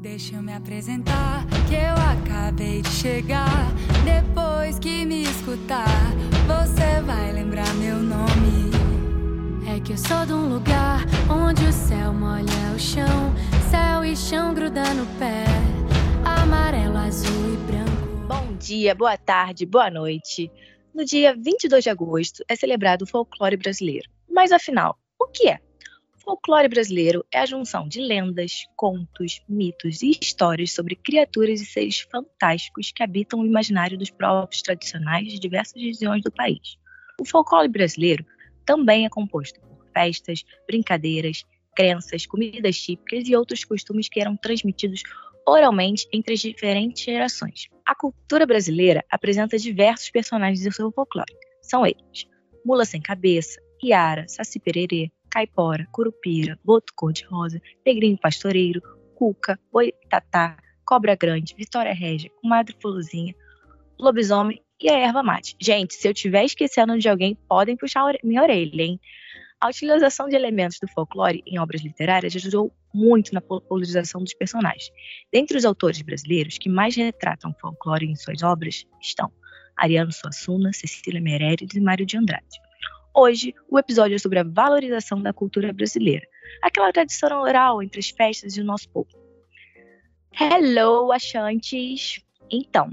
Deixa 0.00 0.36
eu 0.36 0.42
me 0.42 0.54
apresentar, 0.54 1.44
que 1.68 1.74
eu 1.74 1.92
acabei 1.92 2.80
de 2.80 2.88
chegar. 2.88 3.70
Depois 4.02 4.78
que 4.78 5.04
me 5.04 5.24
escutar, 5.24 6.14
você 6.46 7.02
vai 7.02 7.30
lembrar 7.30 7.70
meu 7.74 7.96
nome. 7.96 8.70
É 9.68 9.78
que 9.78 9.92
eu 9.92 9.98
sou 9.98 10.24
de 10.24 10.32
um 10.32 10.48
lugar 10.48 11.00
onde 11.30 11.66
o 11.66 11.72
céu 11.72 12.14
molha 12.14 12.74
o 12.74 12.78
chão, 12.78 13.34
céu 13.70 14.02
e 14.02 14.16
chão 14.16 14.54
gruda 14.54 14.94
no 14.94 15.04
pé, 15.18 15.44
amarelo, 16.24 16.96
azul 16.96 17.52
e 17.52 17.56
branco. 17.70 18.26
Bom 18.26 18.56
dia, 18.56 18.94
boa 18.94 19.18
tarde, 19.18 19.66
boa 19.66 19.90
noite. 19.90 20.50
No 20.94 21.04
dia 21.04 21.36
22 21.36 21.84
de 21.84 21.90
agosto 21.90 22.42
é 22.48 22.56
celebrado 22.56 23.02
o 23.02 23.06
folclore 23.06 23.58
brasileiro. 23.58 24.08
Mas 24.30 24.50
afinal, 24.50 24.98
o 25.18 25.26
que 25.26 25.46
é? 25.46 25.60
Folclore 26.30 26.68
brasileiro 26.68 27.26
é 27.32 27.40
a 27.40 27.46
junção 27.46 27.88
de 27.88 28.00
lendas, 28.00 28.64
contos, 28.76 29.42
mitos 29.48 30.00
e 30.00 30.12
histórias 30.12 30.70
sobre 30.70 30.94
criaturas 30.94 31.60
e 31.60 31.66
seres 31.66 32.02
fantásticos 32.02 32.92
que 32.92 33.02
habitam 33.02 33.40
o 33.40 33.46
imaginário 33.46 33.98
dos 33.98 34.10
povos 34.10 34.62
tradicionais 34.62 35.26
de 35.26 35.40
diversas 35.40 35.82
regiões 35.82 36.22
do 36.22 36.30
país. 36.30 36.78
O 37.20 37.24
folclore 37.24 37.66
brasileiro 37.66 38.24
também 38.64 39.04
é 39.04 39.08
composto 39.08 39.58
por 39.60 39.84
festas, 39.92 40.44
brincadeiras, 40.68 41.44
crenças, 41.74 42.24
comidas 42.26 42.78
típicas 42.78 43.28
e 43.28 43.34
outros 43.34 43.64
costumes 43.64 44.08
que 44.08 44.20
eram 44.20 44.36
transmitidos 44.36 45.02
oralmente 45.44 46.06
entre 46.12 46.34
as 46.34 46.40
diferentes 46.40 47.02
gerações. 47.02 47.66
A 47.84 47.92
cultura 47.92 48.46
brasileira 48.46 49.04
apresenta 49.10 49.58
diversos 49.58 50.10
personagens 50.10 50.62
do 50.62 50.72
seu 50.72 50.92
folclore. 50.92 51.34
São 51.60 51.84
eles: 51.84 52.28
Mula 52.64 52.84
Sem 52.84 53.02
Cabeça, 53.02 53.60
Iara, 53.82 54.28
Saci 54.28 54.60
Pererê, 54.60 55.10
caipora, 55.30 55.86
curupira, 55.92 56.58
boto 56.64 56.92
cor-de-rosa, 56.94 57.60
negrinho 57.86 58.18
pastoreiro, 58.18 58.82
cuca, 59.14 59.58
boitatá, 59.72 60.56
cobra 60.84 61.14
grande, 61.14 61.54
vitória 61.56 61.94
régia, 61.94 62.30
comadre 62.42 62.74
fuluzinha, 62.80 63.34
lobisomem 63.98 64.60
e 64.80 64.88
a 64.88 64.98
erva 64.98 65.22
mate. 65.22 65.54
Gente, 65.60 65.94
se 65.94 66.08
eu 66.08 66.12
estiver 66.12 66.44
esquecendo 66.44 66.98
de 66.98 67.08
alguém, 67.08 67.36
podem 67.48 67.76
puxar 67.76 68.12
minha 68.24 68.42
orelha, 68.42 68.82
hein? 68.82 69.00
A 69.60 69.68
utilização 69.68 70.26
de 70.26 70.34
elementos 70.34 70.78
do 70.80 70.88
folclore 70.88 71.42
em 71.46 71.58
obras 71.58 71.82
literárias 71.82 72.34
ajudou 72.34 72.72
muito 72.94 73.34
na 73.34 73.42
popularização 73.42 74.22
dos 74.22 74.32
personagens. 74.32 74.90
Dentre 75.30 75.58
os 75.58 75.66
autores 75.66 76.00
brasileiros 76.00 76.56
que 76.56 76.70
mais 76.70 76.96
retratam 76.96 77.54
folclore 77.60 78.06
em 78.06 78.16
suas 78.16 78.42
obras 78.42 78.86
estão 79.02 79.30
Ariano 79.76 80.12
Suassuna, 80.12 80.72
Cecília 80.72 81.20
Meirelles 81.20 81.74
e 81.74 81.80
Mário 81.80 82.06
de 82.06 82.16
Andrade. 82.16 82.69
Hoje, 83.22 83.54
o 83.68 83.78
episódio 83.78 84.14
é 84.14 84.18
sobre 84.18 84.38
a 84.38 84.42
valorização 84.42 85.20
da 85.20 85.30
cultura 85.30 85.74
brasileira, 85.74 86.26
aquela 86.62 86.90
tradição 86.90 87.42
oral 87.42 87.82
entre 87.82 88.00
as 88.00 88.08
festas 88.08 88.56
e 88.56 88.62
o 88.62 88.64
nosso 88.64 88.88
povo. 88.88 89.10
Hello, 90.32 91.12
achantes! 91.12 92.24
Então, 92.50 92.90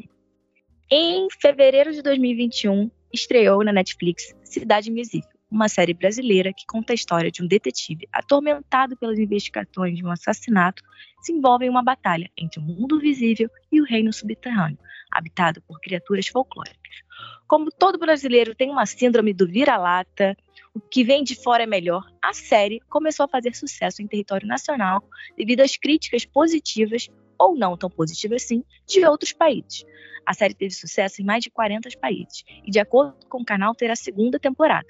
em 0.91 1.29
fevereiro 1.39 1.93
de 1.93 2.01
2021, 2.01 2.91
estreou 3.13 3.63
na 3.63 3.71
Netflix 3.71 4.35
Cidade 4.43 4.91
Invisível, 4.91 5.29
uma 5.49 5.69
série 5.69 5.93
brasileira 5.93 6.51
que 6.51 6.65
conta 6.67 6.91
a 6.91 6.95
história 6.95 7.31
de 7.31 7.41
um 7.41 7.47
detetive 7.47 8.05
atormentado 8.11 8.97
pelas 8.97 9.17
investigações 9.17 9.95
de 9.95 10.03
um 10.03 10.11
assassinato 10.11 10.83
se 11.21 11.31
envolve 11.31 11.67
em 11.67 11.69
uma 11.69 11.81
batalha 11.81 12.29
entre 12.37 12.59
o 12.59 12.63
mundo 12.63 12.99
visível 12.99 13.49
e 13.71 13.79
o 13.79 13.85
reino 13.85 14.11
subterrâneo, 14.11 14.77
habitado 15.09 15.61
por 15.61 15.79
criaturas 15.79 16.27
folclóricas. 16.27 17.06
Como 17.47 17.71
todo 17.71 17.97
brasileiro 17.97 18.53
tem 18.53 18.69
uma 18.69 18.85
síndrome 18.85 19.33
do 19.33 19.47
vira-lata, 19.47 20.35
o 20.73 20.81
que 20.81 21.03
vem 21.03 21.23
de 21.23 21.33
fora 21.33 21.63
é 21.63 21.65
melhor, 21.65 22.03
a 22.21 22.33
série 22.33 22.81
começou 22.89 23.23
a 23.23 23.29
fazer 23.29 23.55
sucesso 23.55 24.01
em 24.01 24.07
território 24.07 24.45
nacional 24.45 25.01
devido 25.37 25.61
às 25.61 25.77
críticas 25.77 26.25
positivas, 26.25 27.07
ou 27.39 27.55
não 27.55 27.77
tão 27.77 27.89
positivas 27.89 28.43
assim, 28.43 28.63
de 28.85 29.05
outros 29.05 29.31
países. 29.31 29.85
A 30.25 30.33
série 30.33 30.53
teve 30.53 30.71
sucesso 30.71 31.21
em 31.21 31.25
mais 31.25 31.41
de 31.41 31.49
40 31.49 31.89
países 32.01 32.43
e, 32.65 32.69
de 32.69 32.79
acordo 32.79 33.15
com 33.29 33.41
o 33.41 33.45
canal, 33.45 33.73
terá 33.73 33.95
segunda 33.95 34.37
temporada. 34.37 34.87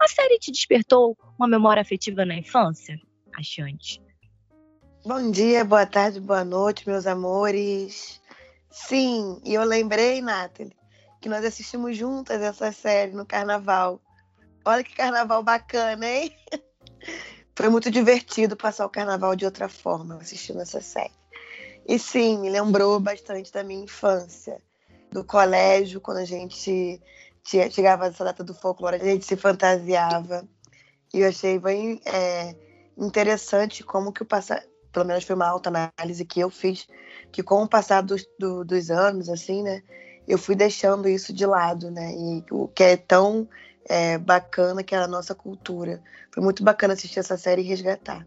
A 0.00 0.06
série 0.06 0.38
te 0.38 0.52
despertou 0.52 1.16
uma 1.36 1.48
memória 1.48 1.80
afetiva 1.80 2.24
na 2.24 2.36
infância? 2.36 2.96
Achante. 3.36 4.00
Bom 5.04 5.30
dia, 5.32 5.64
boa 5.64 5.84
tarde, 5.84 6.20
boa 6.20 6.44
noite, 6.44 6.88
meus 6.88 7.06
amores. 7.06 8.20
Sim, 8.70 9.40
e 9.44 9.54
eu 9.54 9.64
lembrei, 9.64 10.20
Nathalie, 10.20 10.77
que 11.20 11.28
nós 11.28 11.44
assistimos 11.44 11.96
juntas 11.96 12.40
essa 12.40 12.72
série 12.72 13.12
no 13.12 13.26
carnaval. 13.26 14.00
Olha 14.64 14.84
que 14.84 14.94
carnaval 14.94 15.42
bacana, 15.42 16.06
hein? 16.06 16.36
Foi 17.56 17.68
muito 17.68 17.90
divertido 17.90 18.56
passar 18.56 18.86
o 18.86 18.90
carnaval 18.90 19.34
de 19.34 19.44
outra 19.44 19.68
forma 19.68 20.16
assistindo 20.16 20.60
essa 20.60 20.80
série. 20.80 21.18
E 21.86 21.98
sim, 21.98 22.38
me 22.38 22.50
lembrou 22.50 23.00
bastante 23.00 23.52
da 23.52 23.64
minha 23.64 23.82
infância, 23.82 24.62
do 25.10 25.24
colégio, 25.24 26.00
quando 26.00 26.18
a 26.18 26.24
gente 26.24 27.00
chegava 27.42 28.06
essa 28.06 28.24
data 28.24 28.44
do 28.44 28.54
folclore, 28.54 28.96
a 28.96 29.04
gente 29.04 29.24
se 29.24 29.36
fantasiava. 29.36 30.46
E 31.12 31.20
eu 31.20 31.28
achei 31.28 31.58
bem 31.58 32.00
é, 32.04 32.54
interessante 32.96 33.82
como 33.82 34.12
que 34.12 34.22
o 34.22 34.26
passado, 34.26 34.62
pelo 34.92 35.06
menos 35.06 35.24
foi 35.24 35.34
uma 35.34 35.48
alta 35.48 35.70
análise 35.70 36.24
que 36.26 36.40
eu 36.40 36.50
fiz, 36.50 36.86
que 37.32 37.42
com 37.42 37.62
o 37.62 37.68
passar 37.68 38.02
dos, 38.02 38.26
do, 38.38 38.64
dos 38.64 38.90
anos, 38.90 39.28
assim, 39.30 39.62
né, 39.62 39.82
eu 40.28 40.38
fui 40.38 40.54
deixando 40.54 41.08
isso 41.08 41.32
de 41.32 41.46
lado, 41.46 41.90
né? 41.90 42.12
E 42.12 42.44
o 42.50 42.68
que 42.68 42.82
é 42.82 42.96
tão 42.96 43.48
é, 43.88 44.18
bacana 44.18 44.84
que 44.84 44.94
é 44.94 44.98
a 44.98 45.08
nossa 45.08 45.34
cultura. 45.34 46.02
Foi 46.32 46.42
muito 46.42 46.62
bacana 46.62 46.92
assistir 46.92 47.18
essa 47.18 47.38
série 47.38 47.62
e 47.62 47.64
resgatar. 47.64 48.26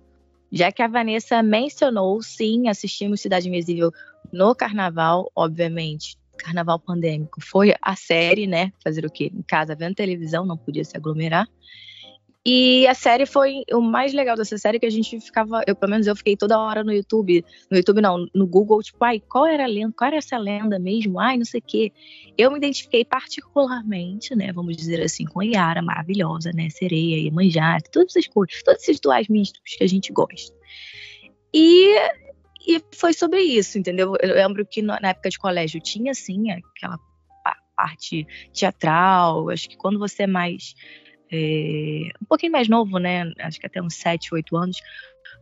Já 0.51 0.71
que 0.71 0.81
a 0.81 0.87
Vanessa 0.87 1.41
mencionou, 1.43 2.21
sim, 2.21 2.67
assistimos 2.67 3.21
Cidade 3.21 3.47
Invisível 3.47 3.91
no 4.33 4.53
carnaval, 4.55 5.31
obviamente. 5.35 6.17
Carnaval 6.37 6.79
pandêmico 6.79 7.39
foi 7.39 7.73
a 7.79 7.95
série, 7.95 8.47
né? 8.47 8.73
Fazer 8.83 9.05
o 9.05 9.11
quê? 9.11 9.31
Em 9.33 9.43
casa, 9.43 9.75
vendo 9.75 9.93
televisão, 9.93 10.43
não 10.43 10.57
podia 10.57 10.83
se 10.83 10.97
aglomerar. 10.97 11.47
E 12.43 12.87
a 12.87 12.95
série 12.95 13.27
foi 13.27 13.61
o 13.71 13.79
mais 13.79 14.13
legal 14.13 14.35
dessa 14.35 14.57
série 14.57 14.79
que 14.79 14.85
a 14.85 14.89
gente 14.89 15.19
ficava, 15.19 15.61
eu 15.67 15.75
pelo 15.75 15.91
menos 15.91 16.07
eu 16.07 16.15
fiquei 16.15 16.35
toda 16.35 16.57
hora 16.57 16.83
no 16.83 16.91
YouTube, 16.91 17.45
no 17.69 17.77
YouTube 17.77 18.01
não, 18.01 18.25
no 18.33 18.47
Google, 18.47 18.81
tipo, 18.81 19.03
ai, 19.03 19.19
qual 19.19 19.45
era 19.45 19.65
a 19.65 19.67
lenda, 19.67 19.93
qual 19.95 20.07
era 20.07 20.17
essa 20.17 20.39
lenda 20.39 20.79
mesmo? 20.79 21.19
Ai, 21.19 21.37
não 21.37 21.45
sei 21.45 21.59
o 21.59 21.63
quê. 21.63 21.91
Eu 22.35 22.49
me 22.49 22.57
identifiquei 22.57 23.05
particularmente, 23.05 24.35
né, 24.35 24.51
vamos 24.51 24.75
dizer 24.75 25.01
assim, 25.01 25.23
com 25.25 25.43
Yara 25.43 25.83
maravilhosa, 25.83 26.51
né, 26.51 26.67
sereia, 26.71 27.17
Iemanjá, 27.17 27.77
todas 27.91 28.15
essas 28.15 28.27
coisas, 28.27 28.63
todos 28.63 28.81
esses 28.81 28.99
duais 28.99 29.27
místicos 29.27 29.75
que 29.75 29.83
a 29.83 29.87
gente 29.87 30.11
gosta. 30.11 30.55
E 31.53 31.95
e 32.67 32.79
foi 32.93 33.13
sobre 33.13 33.41
isso, 33.41 33.77
entendeu? 33.79 34.13
Eu 34.21 34.35
lembro 34.35 34.65
que 34.65 34.83
na 34.83 34.99
época 35.03 35.29
de 35.29 35.39
colégio 35.39 35.81
tinha, 35.81 36.11
assim, 36.11 36.51
aquela 36.51 36.99
parte 37.75 38.27
teatral. 38.53 39.49
Acho 39.49 39.67
que 39.67 39.75
quando 39.75 39.97
você 39.97 40.23
é 40.23 40.27
mais 40.27 40.75
é, 41.31 42.09
um 42.21 42.25
pouquinho 42.27 42.51
mais 42.51 42.67
novo, 42.67 42.97
né? 42.97 43.31
Acho 43.39 43.59
que 43.59 43.65
até 43.65 43.81
uns 43.81 43.95
7, 43.95 44.33
8 44.33 44.57
anos, 44.57 44.77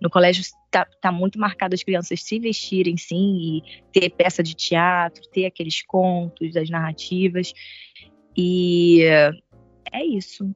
no 0.01 0.09
colégio 0.09 0.41
está 0.41 0.85
tá 1.01 1.11
muito 1.11 1.39
marcado 1.39 1.73
as 1.73 1.83
crianças 1.83 2.21
se 2.23 2.39
vestirem, 2.39 2.95
sim, 2.97 3.61
e 3.63 3.63
ter 3.91 4.09
peça 4.09 4.43
de 4.43 4.53
teatro, 4.53 5.21
ter 5.31 5.45
aqueles 5.45 5.81
contos, 5.81 6.55
as 6.55 6.69
narrativas. 6.69 7.53
E 8.37 9.03
é 9.91 10.05
isso. 10.05 10.49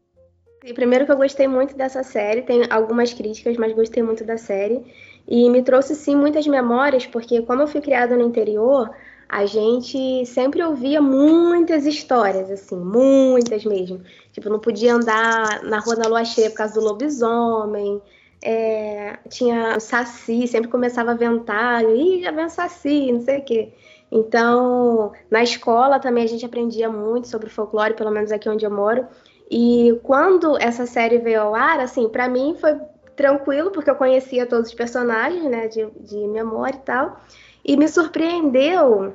E 0.63 0.73
primeiro 0.73 1.05
que 1.05 1.11
eu 1.11 1.17
gostei 1.17 1.47
muito 1.47 1.75
dessa 1.75 2.03
série, 2.03 2.41
tem 2.43 2.61
algumas 2.69 3.13
críticas, 3.13 3.57
mas 3.57 3.73
gostei 3.73 4.01
muito 4.01 4.23
da 4.23 4.37
série. 4.37 4.81
E 5.27 5.49
me 5.49 5.61
trouxe, 5.61 5.95
sim, 5.95 6.15
muitas 6.15 6.47
memórias, 6.47 7.05
porque 7.05 7.41
como 7.41 7.61
eu 7.61 7.67
fui 7.67 7.81
criada 7.81 8.15
no 8.15 8.25
interior, 8.25 8.89
a 9.27 9.45
gente 9.45 10.25
sempre 10.25 10.63
ouvia 10.63 11.01
muitas 11.01 11.85
histórias, 11.85 12.49
assim, 12.49 12.77
muitas 12.77 13.65
mesmo. 13.65 14.01
Tipo, 14.33 14.49
não 14.49 14.59
podia 14.59 14.95
andar 14.95 15.63
na 15.63 15.79
rua 15.79 15.95
da 15.95 16.09
lua 16.09 16.25
cheia 16.25 16.49
por 16.49 16.57
causa 16.57 16.73
do 16.73 16.81
lobisomem. 16.81 18.01
É, 18.43 19.17
tinha 19.29 19.77
o 19.77 19.79
saci, 19.79 20.47
sempre 20.47 20.69
começava 20.69 21.11
a 21.11 21.15
ventar, 21.15 21.85
e 21.85 22.21
já 22.21 22.31
vem 22.31 22.45
o 22.45 22.49
saci, 22.49 23.11
não 23.11 23.21
sei 23.21 23.37
o 23.39 23.45
quê. 23.45 23.71
Então, 24.11 25.13
na 25.31 25.41
escola 25.41 25.99
também 25.99 26.23
a 26.23 26.27
gente 26.27 26.45
aprendia 26.45 26.89
muito 26.89 27.27
sobre 27.27 27.49
folclore, 27.49 27.93
pelo 27.93 28.11
menos 28.11 28.31
aqui 28.31 28.49
onde 28.49 28.65
eu 28.65 28.71
moro. 28.71 29.07
E 29.49 29.97
quando 30.03 30.57
essa 30.59 30.85
série 30.85 31.19
veio 31.19 31.41
ao 31.41 31.55
ar, 31.55 31.79
assim, 31.79 32.09
para 32.09 32.27
mim 32.27 32.55
foi 32.59 32.75
tranquilo, 33.15 33.71
porque 33.71 33.89
eu 33.89 33.95
conhecia 33.95 34.45
todos 34.45 34.69
os 34.69 34.73
personagens, 34.73 35.43
né, 35.43 35.67
de, 35.67 35.87
de 35.99 36.27
memória 36.27 36.75
e 36.75 36.81
tal. 36.81 37.21
E 37.63 37.77
me 37.77 37.87
surpreendeu 37.87 39.13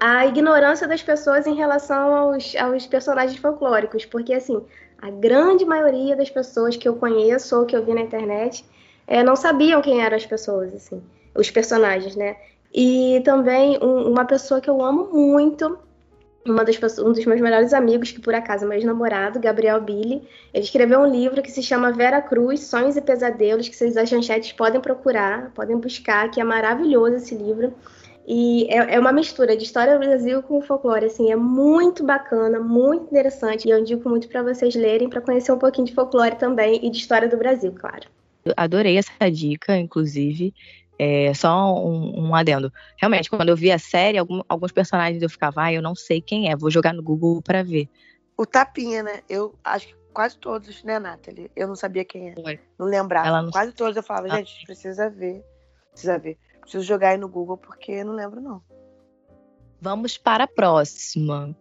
a 0.00 0.26
ignorância 0.26 0.86
das 0.86 1.02
pessoas 1.02 1.46
em 1.46 1.54
relação 1.54 2.14
aos, 2.14 2.54
aos 2.56 2.86
personagens 2.86 3.38
folclóricos, 3.38 4.04
porque 4.04 4.32
assim, 4.32 4.64
a 5.00 5.10
grande 5.10 5.64
maioria 5.64 6.16
das 6.16 6.30
pessoas 6.30 6.76
que 6.76 6.88
eu 6.88 6.96
conheço 6.96 7.58
ou 7.58 7.66
que 7.66 7.76
eu 7.76 7.84
vi 7.84 7.94
na 7.94 8.00
internet 8.00 8.64
é, 9.06 9.22
não 9.22 9.36
sabiam 9.36 9.80
quem 9.80 10.02
eram 10.02 10.16
as 10.16 10.26
pessoas, 10.26 10.74
assim, 10.74 11.02
os 11.34 11.50
personagens, 11.50 12.14
né? 12.14 12.36
E 12.72 13.22
também 13.24 13.78
um, 13.82 14.10
uma 14.10 14.24
pessoa 14.24 14.60
que 14.60 14.68
eu 14.68 14.82
amo 14.82 15.08
muito 15.12 15.78
uma 16.50 16.64
das 16.64 16.76
pessoas, 16.76 17.06
um 17.06 17.12
dos 17.12 17.24
meus 17.24 17.40
melhores 17.40 17.72
amigos, 17.72 18.10
que 18.10 18.20
por 18.20 18.34
acaso 18.34 18.64
é 18.64 18.68
meu 18.68 18.76
ex-namorado, 18.76 19.38
Gabriel 19.38 19.80
Billy, 19.80 20.22
ele 20.52 20.64
escreveu 20.64 21.00
um 21.00 21.06
livro 21.06 21.42
que 21.42 21.50
se 21.50 21.62
chama 21.62 21.92
Vera 21.92 22.22
Cruz, 22.22 22.60
Sonhos 22.64 22.96
e 22.96 23.00
Pesadelos, 23.00 23.68
que 23.68 23.76
vocês 23.76 23.94
das 23.94 24.08
chanchetes 24.08 24.52
podem 24.52 24.80
procurar, 24.80 25.50
podem 25.54 25.76
buscar, 25.76 26.30
que 26.30 26.40
é 26.40 26.44
maravilhoso 26.44 27.16
esse 27.16 27.34
livro. 27.34 27.74
E 28.30 28.66
é, 28.68 28.96
é, 28.96 29.00
uma 29.00 29.10
mistura 29.10 29.56
de 29.56 29.64
história 29.64 29.94
do 29.94 30.00
Brasil 30.00 30.42
com 30.42 30.60
folclore, 30.60 31.06
assim, 31.06 31.32
é 31.32 31.36
muito 31.36 32.04
bacana, 32.04 32.60
muito 32.60 33.06
interessante. 33.06 33.66
E 33.66 33.70
eu 33.70 33.78
indico 33.78 34.06
muito 34.06 34.28
para 34.28 34.42
vocês 34.42 34.74
lerem, 34.74 35.08
para 35.08 35.22
conhecer 35.22 35.50
um 35.50 35.58
pouquinho 35.58 35.86
de 35.86 35.94
folclore 35.94 36.36
também 36.36 36.78
e 36.84 36.90
de 36.90 36.98
história 36.98 37.26
do 37.26 37.38
Brasil, 37.38 37.72
claro. 37.72 38.06
adorei 38.54 38.98
essa 38.98 39.30
dica, 39.30 39.74
inclusive. 39.78 40.52
É, 40.98 41.32
só 41.32 41.74
um, 41.82 42.26
um, 42.26 42.34
adendo. 42.34 42.70
Realmente, 42.98 43.30
quando 43.30 43.48
eu 43.48 43.56
vi 43.56 43.72
a 43.72 43.78
série, 43.78 44.18
algum, 44.18 44.42
alguns 44.46 44.72
personagens 44.72 45.22
eu 45.22 45.30
ficava, 45.30 45.62
ah, 45.62 45.72
eu 45.72 45.80
não 45.80 45.94
sei 45.94 46.20
quem 46.20 46.50
é, 46.50 46.56
vou 46.56 46.70
jogar 46.70 46.92
no 46.92 47.02
Google 47.02 47.40
para 47.40 47.62
ver. 47.62 47.88
O 48.36 48.44
Tapinha, 48.44 49.02
né? 49.02 49.20
Eu 49.26 49.54
acho 49.64 49.86
que 49.86 49.94
quase 50.12 50.36
todos, 50.36 50.82
né, 50.84 50.98
Nathalie? 50.98 51.50
Eu 51.56 51.66
não 51.66 51.76
sabia 51.76 52.04
quem 52.04 52.30
é. 52.30 52.34
Foi. 52.34 52.60
Não 52.78 52.86
lembrava. 52.86 53.40
Não... 53.40 53.50
Quase 53.50 53.72
todos 53.72 53.96
eu 53.96 54.02
falava, 54.02 54.28
gente, 54.28 54.66
precisa 54.66 55.08
ver. 55.08 55.42
Precisa 55.92 56.18
ver. 56.18 56.36
Preciso 56.68 56.84
jogar 56.84 57.10
aí 57.10 57.18
no 57.18 57.30
Google 57.30 57.56
porque 57.56 58.04
não 58.04 58.12
lembro, 58.12 58.42
não. 58.42 58.62
Vamos 59.80 60.18
para 60.18 60.44
a 60.44 60.46
próxima. 60.46 61.56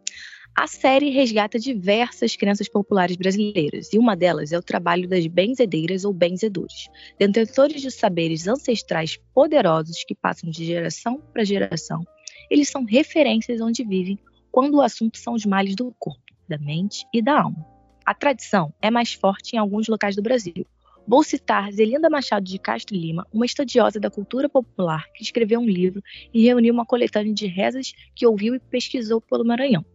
A 0.53 0.67
série 0.67 1.11
resgata 1.11 1.57
diversas 1.57 2.35
crenças 2.35 2.67
populares 2.67 3.15
brasileiras, 3.15 3.93
e 3.93 3.97
uma 3.97 4.17
delas 4.17 4.51
é 4.51 4.57
o 4.57 4.61
trabalho 4.61 5.07
das 5.07 5.25
benzedeiras 5.27 6.03
ou 6.03 6.11
benzedores, 6.11 6.89
detentores 7.17 7.81
de 7.81 7.89
saberes 7.89 8.47
ancestrais 8.47 9.17
poderosos 9.33 10.03
que 10.05 10.13
passam 10.13 10.49
de 10.49 10.65
geração 10.65 11.21
para 11.31 11.45
geração. 11.45 12.03
Eles 12.49 12.67
são 12.67 12.83
referências 12.83 13.61
onde 13.61 13.85
vivem 13.85 14.19
quando 14.51 14.75
o 14.75 14.81
assunto 14.81 15.17
são 15.17 15.35
os 15.35 15.45
males 15.45 15.75
do 15.75 15.95
corpo, 15.97 16.33
da 16.49 16.57
mente 16.57 17.05
e 17.13 17.21
da 17.21 17.43
alma. 17.43 17.65
A 18.05 18.13
tradição 18.13 18.73
é 18.81 18.91
mais 18.91 19.13
forte 19.13 19.55
em 19.55 19.59
alguns 19.59 19.87
locais 19.87 20.17
do 20.17 20.21
Brasil, 20.21 20.65
Vou 21.07 21.23
citar 21.23 21.71
Zelinda 21.71 22.09
Machado 22.09 22.43
de 22.43 22.59
Castro 22.59 22.93
Lima, 22.93 23.25
uma 23.31 23.45
estudiosa 23.45 23.97
da 23.97 24.11
cultura 24.11 24.49
popular 24.49 25.05
que 25.13 25.23
escreveu 25.23 25.61
um 25.61 25.65
livro 25.65 26.03
e 26.33 26.43
reuniu 26.43 26.73
uma 26.73 26.85
coletânea 26.85 27.33
de 27.33 27.47
rezas 27.47 27.93
que 28.13 28.27
ouviu 28.27 28.53
e 28.53 28.59
pesquisou 28.59 29.21
pelo 29.21 29.45
Maranhão. 29.45 29.85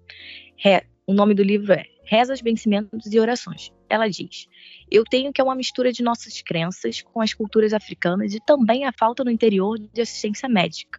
Re... 0.56 0.82
O 1.06 1.12
nome 1.12 1.34
do 1.34 1.42
livro 1.42 1.74
é 1.74 1.84
Rezas, 2.04 2.40
Vencimentos 2.40 3.12
e 3.12 3.20
Orações. 3.20 3.70
Ela 3.90 4.08
diz: 4.08 4.48
Eu 4.90 5.04
tenho 5.04 5.32
que 5.34 5.40
é 5.40 5.44
uma 5.44 5.54
mistura 5.54 5.92
de 5.92 6.02
nossas 6.02 6.40
crenças 6.40 7.02
com 7.02 7.20
as 7.20 7.34
culturas 7.34 7.74
africanas 7.74 8.32
e 8.32 8.40
também 8.40 8.86
a 8.86 8.92
falta 8.92 9.22
no 9.22 9.30
interior 9.30 9.78
de 9.78 10.00
assistência 10.00 10.48
médica. 10.48 10.98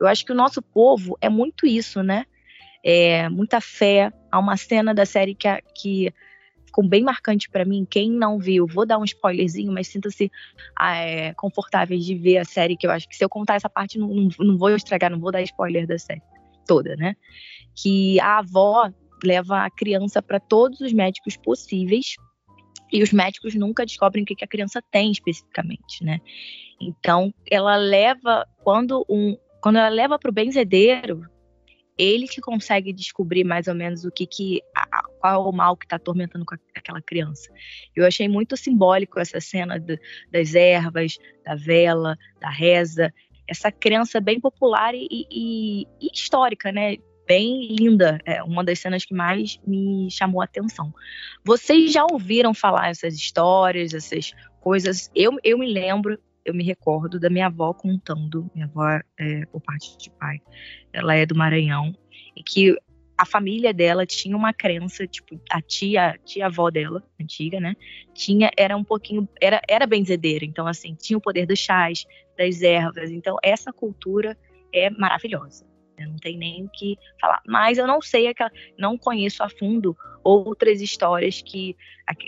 Eu 0.00 0.06
acho 0.06 0.24
que 0.24 0.32
o 0.32 0.34
nosso 0.34 0.62
povo 0.62 1.18
é 1.20 1.28
muito 1.28 1.66
isso, 1.66 2.02
né? 2.02 2.24
É, 2.82 3.28
muita 3.28 3.60
fé. 3.60 4.10
Há 4.32 4.38
uma 4.38 4.56
cena 4.56 4.94
da 4.94 5.04
série 5.04 5.34
que, 5.34 5.48
que 5.74 6.14
ficou 6.74 6.86
bem 6.86 7.04
marcante 7.04 7.48
para 7.48 7.64
mim. 7.64 7.86
Quem 7.88 8.10
não 8.10 8.36
viu, 8.36 8.66
vou 8.66 8.84
dar 8.84 8.98
um 8.98 9.04
spoilerzinho, 9.04 9.72
mas 9.72 9.86
sinta-se 9.86 10.30
ah, 10.74 10.96
é, 10.96 11.32
confortáveis 11.34 12.04
de 12.04 12.16
ver 12.16 12.38
a 12.38 12.44
série, 12.44 12.76
que 12.76 12.84
eu 12.84 12.90
acho 12.90 13.08
que 13.08 13.16
se 13.16 13.24
eu 13.24 13.28
contar 13.28 13.54
essa 13.54 13.70
parte, 13.70 13.96
não, 13.96 14.08
não, 14.40 14.58
vou 14.58 14.70
estragar, 14.70 15.10
não 15.10 15.20
vou 15.20 15.30
dar 15.30 15.42
spoiler 15.42 15.86
da 15.86 15.96
série 15.98 16.22
toda, 16.66 16.96
né? 16.96 17.14
Que 17.76 18.18
a 18.18 18.38
avó 18.38 18.90
leva 19.22 19.64
a 19.64 19.70
criança 19.70 20.20
para 20.20 20.40
todos 20.40 20.80
os 20.80 20.92
médicos 20.92 21.36
possíveis 21.36 22.16
e 22.92 23.02
os 23.02 23.12
médicos 23.12 23.54
nunca 23.54 23.86
descobrem 23.86 24.24
o 24.24 24.26
que 24.26 24.44
a 24.44 24.48
criança 24.48 24.82
tem 24.90 25.12
especificamente, 25.12 26.02
né? 26.02 26.18
Então, 26.80 27.32
ela 27.48 27.76
leva, 27.76 28.46
quando, 28.64 29.06
um, 29.08 29.36
quando 29.60 29.76
ela 29.76 29.88
leva 29.88 30.18
para 30.18 30.30
o 30.30 30.34
benzedeiro, 30.34 31.24
ele 31.96 32.26
que 32.26 32.40
consegue 32.40 32.92
descobrir 32.92 33.44
mais 33.44 33.68
ou 33.68 33.74
menos 33.74 34.04
o 34.04 34.10
que, 34.10 34.26
que 34.26 34.60
qual 35.20 35.34
é 35.34 35.48
o 35.48 35.52
mal 35.52 35.76
que 35.76 35.86
está 35.86 35.96
atormentando 35.96 36.44
aquela 36.74 37.00
criança. 37.00 37.50
Eu 37.94 38.06
achei 38.06 38.28
muito 38.28 38.56
simbólico 38.56 39.20
essa 39.20 39.40
cena 39.40 39.82
das 40.30 40.54
ervas, 40.54 41.18
da 41.44 41.54
vela, 41.54 42.18
da 42.40 42.50
reza, 42.50 43.12
essa 43.46 43.70
crença 43.70 44.20
bem 44.20 44.40
popular 44.40 44.94
e, 44.94 45.06
e, 45.10 45.86
e 46.00 46.08
histórica, 46.12 46.72
né? 46.72 46.96
Bem 47.26 47.68
linda, 47.74 48.18
é 48.26 48.42
uma 48.42 48.62
das 48.62 48.80
cenas 48.80 49.04
que 49.04 49.14
mais 49.14 49.58
me 49.66 50.10
chamou 50.10 50.42
a 50.42 50.44
atenção. 50.44 50.92
Vocês 51.42 51.90
já 51.90 52.04
ouviram 52.04 52.52
falar 52.52 52.90
essas 52.90 53.14
histórias, 53.14 53.94
essas 53.94 54.32
coisas? 54.60 55.10
Eu, 55.14 55.38
eu 55.42 55.56
me 55.58 55.72
lembro, 55.72 56.18
eu 56.44 56.54
me 56.54 56.64
recordo 56.64 57.18
da 57.18 57.30
minha 57.30 57.46
avó 57.46 57.72
contando, 57.72 58.50
minha 58.54 58.66
avó 58.66 59.00
é, 59.18 59.46
por 59.46 59.60
parte 59.60 59.96
de 59.98 60.10
pai, 60.10 60.40
ela 60.92 61.14
é 61.14 61.24
do 61.24 61.34
Maranhão, 61.34 61.94
e 62.36 62.42
que 62.42 62.76
a 63.16 63.24
família 63.24 63.72
dela 63.72 64.04
tinha 64.04 64.36
uma 64.36 64.52
crença, 64.52 65.06
tipo, 65.06 65.40
a 65.50 65.60
tia, 65.62 66.18
tia 66.24 66.46
avó 66.46 66.70
dela, 66.70 67.02
antiga, 67.20 67.60
né? 67.60 67.76
Tinha, 68.12 68.50
era 68.56 68.76
um 68.76 68.82
pouquinho, 68.82 69.28
era, 69.40 69.60
era 69.68 69.86
benzedeira, 69.86 70.44
então 70.44 70.66
assim, 70.66 70.94
tinha 70.94 71.16
o 71.16 71.20
poder 71.20 71.46
dos 71.46 71.58
chás, 71.58 72.04
das 72.36 72.60
ervas, 72.62 73.10
então 73.10 73.36
essa 73.42 73.72
cultura 73.72 74.36
é 74.72 74.90
maravilhosa. 74.90 75.64
Né? 75.96 76.06
Não 76.06 76.16
tem 76.16 76.36
nem 76.36 76.64
o 76.64 76.68
que 76.68 76.96
falar. 77.20 77.40
Mas 77.46 77.78
eu 77.78 77.86
não 77.86 78.00
sei, 78.02 78.32
não 78.76 78.98
conheço 78.98 79.42
a 79.42 79.48
fundo 79.48 79.96
outras 80.22 80.80
histórias 80.80 81.42
que 81.42 81.76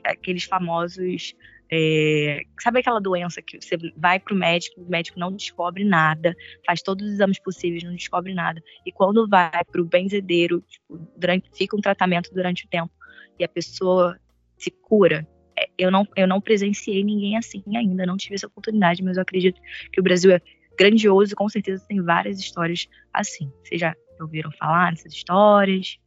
aqueles 0.04 0.44
famosos 0.44 1.34
é, 1.70 2.42
sabe 2.60 2.80
aquela 2.80 3.00
doença 3.00 3.42
que 3.42 3.60
você 3.60 3.76
vai 3.96 4.20
para 4.20 4.34
o 4.34 4.36
médico, 4.36 4.80
o 4.80 4.88
médico 4.88 5.18
não 5.18 5.32
descobre 5.32 5.84
nada, 5.84 6.34
faz 6.64 6.80
todos 6.82 7.06
os 7.06 7.14
exames 7.14 7.38
possíveis, 7.40 7.82
não 7.82 7.94
descobre 7.94 8.34
nada. 8.34 8.62
E 8.84 8.92
quando 8.92 9.28
vai 9.28 9.64
para 9.64 9.80
o 9.80 9.84
benzedeiro, 9.84 10.62
tipo, 10.68 10.98
durante, 11.16 11.50
fica 11.52 11.76
um 11.76 11.80
tratamento 11.80 12.32
durante 12.32 12.64
o 12.64 12.68
tempo 12.68 12.92
e 13.38 13.44
a 13.44 13.48
pessoa 13.48 14.18
se 14.56 14.70
cura. 14.70 15.26
É, 15.58 15.68
eu 15.76 15.90
não, 15.90 16.06
eu 16.16 16.26
não 16.26 16.40
presenciei 16.40 17.02
ninguém 17.02 17.36
assim 17.36 17.62
ainda, 17.74 18.06
não 18.06 18.16
tive 18.16 18.36
essa 18.36 18.46
oportunidade, 18.46 19.02
mas 19.02 19.16
eu 19.16 19.22
acredito 19.22 19.60
que 19.92 20.00
o 20.00 20.02
Brasil 20.02 20.30
é 20.30 20.40
grandioso 20.78 21.32
e 21.32 21.36
com 21.36 21.48
certeza 21.48 21.84
tem 21.88 22.00
várias 22.02 22.38
histórias 22.38 22.86
assim. 23.12 23.50
Vocês 23.64 23.80
já 23.80 23.94
ouviram 24.20 24.52
falar 24.52 24.90
dessas 24.90 25.12
histórias? 25.12 25.98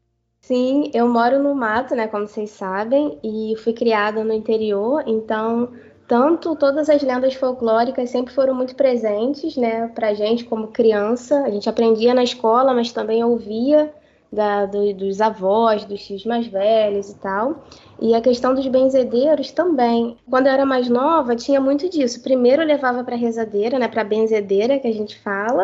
Sim, 0.50 0.90
eu 0.96 1.08
moro 1.08 1.38
no 1.38 1.54
mato, 1.54 1.94
né, 1.94 2.08
como 2.08 2.28
vocês 2.28 2.50
sabem, 2.50 3.20
e 3.24 3.54
fui 3.58 3.72
criada 3.72 4.24
no 4.24 4.34
interior, 4.34 5.04
então 5.06 5.72
tanto 6.08 6.56
todas 6.56 6.90
as 6.90 7.04
lendas 7.04 7.36
folclóricas 7.36 8.10
sempre 8.10 8.34
foram 8.34 8.56
muito 8.56 8.76
presentes, 8.76 9.56
né, 9.56 9.90
pra 9.90 10.16
gente 10.16 10.46
como 10.46 10.70
criança. 10.70 11.44
A 11.44 11.52
gente 11.52 11.70
aprendia 11.70 12.16
na 12.16 12.24
escola, 12.24 12.74
mas 12.74 12.92
também 12.92 13.24
ouvia 13.24 13.94
da, 14.34 14.66
do, 14.66 14.92
dos 14.92 15.22
avós, 15.22 15.86
dos 15.86 16.04
tios 16.04 16.26
mais 16.26 16.48
velhos 16.48 17.12
e 17.12 17.20
tal. 17.20 17.64
E 18.02 18.16
a 18.16 18.22
questão 18.22 18.56
dos 18.56 18.66
benzedeiros 18.68 19.52
também. 19.52 20.18
Quando 20.28 20.48
eu 20.48 20.54
era 20.54 20.66
mais 20.66 20.90
nova, 20.90 21.36
tinha 21.36 21.62
muito 21.62 21.88
disso. 21.88 22.24
Primeiro 22.24 22.64
eu 22.64 22.68
levava 22.68 23.04
para 23.04 23.16
rezadeira, 23.16 23.78
né, 23.78 23.88
para 23.88 24.04
benzedeira 24.04 24.80
que 24.80 24.88
a 24.88 24.94
gente 24.94 25.16
fala, 25.20 25.64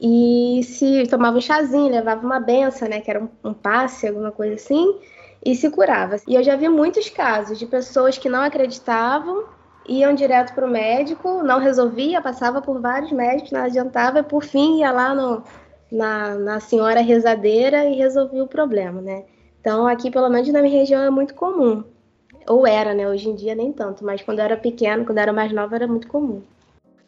e 0.00 0.62
se 0.64 1.06
tomava 1.08 1.36
um 1.36 1.40
chazinho, 1.42 1.90
levava 1.90 2.24
uma 2.24 2.40
benção, 2.40 2.88
né, 2.88 3.00
que 3.00 3.10
era 3.10 3.22
um, 3.22 3.28
um 3.44 3.52
passe, 3.52 4.08
alguma 4.08 4.32
coisa 4.32 4.54
assim, 4.54 4.98
e 5.44 5.54
se 5.54 5.68
curava. 5.68 6.16
E 6.26 6.34
eu 6.34 6.42
já 6.42 6.56
vi 6.56 6.68
muitos 6.70 7.10
casos 7.10 7.58
de 7.58 7.66
pessoas 7.66 8.16
que 8.16 8.28
não 8.28 8.40
acreditavam, 8.40 9.44
iam 9.86 10.14
direto 10.14 10.54
para 10.54 10.66
o 10.66 10.70
médico, 10.70 11.42
não 11.42 11.58
resolvia, 11.58 12.22
passava 12.22 12.62
por 12.62 12.80
vários 12.80 13.12
médicos, 13.12 13.52
não 13.52 13.60
adiantava, 13.60 14.20
e 14.20 14.22
por 14.22 14.42
fim 14.42 14.78
ia 14.78 14.90
lá 14.90 15.14
no, 15.14 15.44
na, 15.92 16.34
na 16.34 16.60
senhora 16.60 17.02
rezadeira 17.02 17.84
e 17.84 17.96
resolvia 17.96 18.42
o 18.42 18.48
problema, 18.48 19.02
né? 19.02 19.24
Então 19.60 19.86
aqui, 19.86 20.10
pelo 20.10 20.30
menos 20.30 20.48
na 20.48 20.62
minha 20.62 20.78
região, 20.78 21.02
é 21.02 21.10
muito 21.10 21.34
comum. 21.34 21.84
Ou 22.48 22.66
era, 22.66 22.94
né? 22.94 23.06
Hoje 23.06 23.28
em 23.28 23.34
dia 23.34 23.54
nem 23.54 23.70
tanto, 23.70 24.02
mas 24.02 24.22
quando 24.22 24.38
eu 24.38 24.46
era 24.46 24.56
pequeno, 24.56 25.04
quando 25.04 25.18
eu 25.18 25.22
era 25.22 25.32
mais 25.32 25.52
nova, 25.52 25.76
era 25.76 25.86
muito 25.86 26.08
comum. 26.08 26.42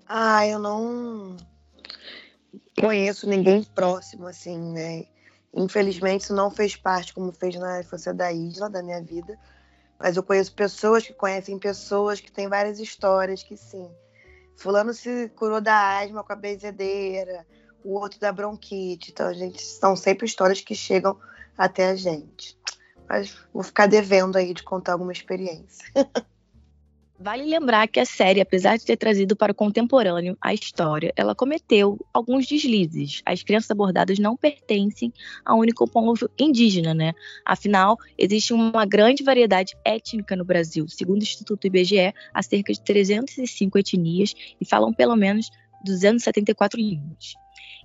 Ah, 0.07 0.47
eu 0.47 0.59
não 0.59 1.37
conheço 2.79 3.29
ninguém 3.29 3.63
próximo, 3.63 4.27
assim, 4.27 4.59
né? 4.73 5.05
Infelizmente, 5.55 6.23
isso 6.23 6.35
não 6.35 6.51
fez 6.51 6.77
parte, 6.77 7.13
como 7.13 7.33
fez 7.33 7.55
na 7.57 7.81
infância 7.81 8.15
da 8.15 8.33
Isla, 8.33 8.71
da 8.71 8.83
minha 8.83 9.03
vida. 9.03 9.39
Mas 9.99 10.17
eu 10.17 10.23
conheço 10.23 10.55
pessoas 10.55 11.07
que 11.07 11.13
conhecem 11.13 11.59
pessoas 11.59 12.21
que 12.21 12.33
têm 12.33 12.49
várias 12.49 12.81
histórias 12.81 13.43
que 13.43 13.57
sim. 13.57 13.89
Fulano 14.57 14.95
se 14.95 15.29
curou 15.37 15.61
da 15.61 15.99
asma 15.99 16.25
com 16.25 16.33
a 16.33 16.37
benzedeira, 16.37 17.47
o 17.85 17.95
outro 17.95 18.19
da 18.19 18.33
bronquite. 18.33 19.11
Então, 19.11 19.27
a 19.27 19.35
gente 19.35 19.63
são 19.63 19.95
sempre 19.95 20.27
histórias 20.27 20.61
que 20.61 20.75
chegam 20.75 21.19
até 21.57 21.91
a 21.91 21.97
gente. 21.97 22.59
Mas 23.09 23.37
vou 23.53 23.63
ficar 23.63 23.87
devendo 23.87 24.37
aí 24.37 24.55
de 24.55 24.63
contar 24.63 24.93
alguma 24.93 25.13
experiência. 25.13 25.85
Vale 27.23 27.45
lembrar 27.45 27.87
que 27.87 28.01
a 28.01 28.05
série, 28.05 28.41
apesar 28.41 28.77
de 28.77 28.85
ter 28.85 28.97
trazido 28.97 29.37
para 29.37 29.53
o 29.53 29.55
contemporâneo 29.55 30.37
a 30.41 30.53
história, 30.53 31.13
ela 31.15 31.37
cometeu 31.37 31.97
alguns 32.13 32.49
deslizes. 32.49 33.23
As 33.25 33.45
crianças 33.45 33.71
abordadas 33.71 34.19
não 34.19 34.37
pertencem 34.37 35.13
a 35.45 35.55
um 35.55 35.59
único 35.59 35.89
povo 35.89 36.29
indígena, 36.37 36.93
né? 36.93 37.13
Afinal, 37.47 37.97
existe 38.19 38.53
uma 38.53 38.85
grande 38.85 39.23
variedade 39.23 39.77
étnica 39.85 40.35
no 40.35 40.45
Brasil. 40.45 40.89
Segundo 40.89 41.21
o 41.21 41.23
Instituto 41.23 41.65
IBGE, 41.65 42.13
há 42.35 42.43
cerca 42.43 42.73
de 42.73 42.83
305 42.83 43.79
etnias 43.79 44.35
e 44.61 44.65
falam 44.65 44.93
pelo 44.93 45.15
menos 45.15 45.49
274 45.85 46.81
línguas. 46.81 47.35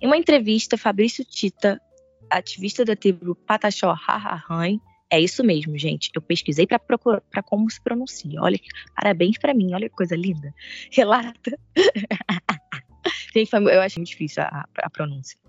Em 0.01 0.08
uma 0.08 0.17
entrevista, 0.17 0.79
Fabrício 0.79 1.24
Tita, 1.24 1.79
ativista 2.27 2.84
da 2.84 2.96
tribo 2.96 3.36
Pataxó 3.36 3.94
Hahahan. 3.94 4.79
É 5.10 5.20
isso 5.20 5.44
mesmo, 5.44 5.78
gente. 5.78 6.12
Eu 6.14 6.22
pesquisei 6.22 6.68
para 6.68 6.80
procurar 6.80 7.22
para 7.22 7.42
como 7.42 7.70
se 7.70 7.82
pronuncia. 7.82 8.42
Olha, 8.42 8.60
parabéns 8.96 9.38
para 9.38 9.54
mim. 9.54 9.74
Olha 9.74 9.90
que 9.90 9.96
coisa 9.96 10.16
linda. 10.16 10.54
Relata. 10.92 11.58
gente, 13.34 13.50
eu 13.54 13.82
acho 13.82 14.00
muito 14.00 14.10
difícil 14.10 14.44
a, 14.44 14.66
a 14.78 14.90
pronúncia. 14.90 15.40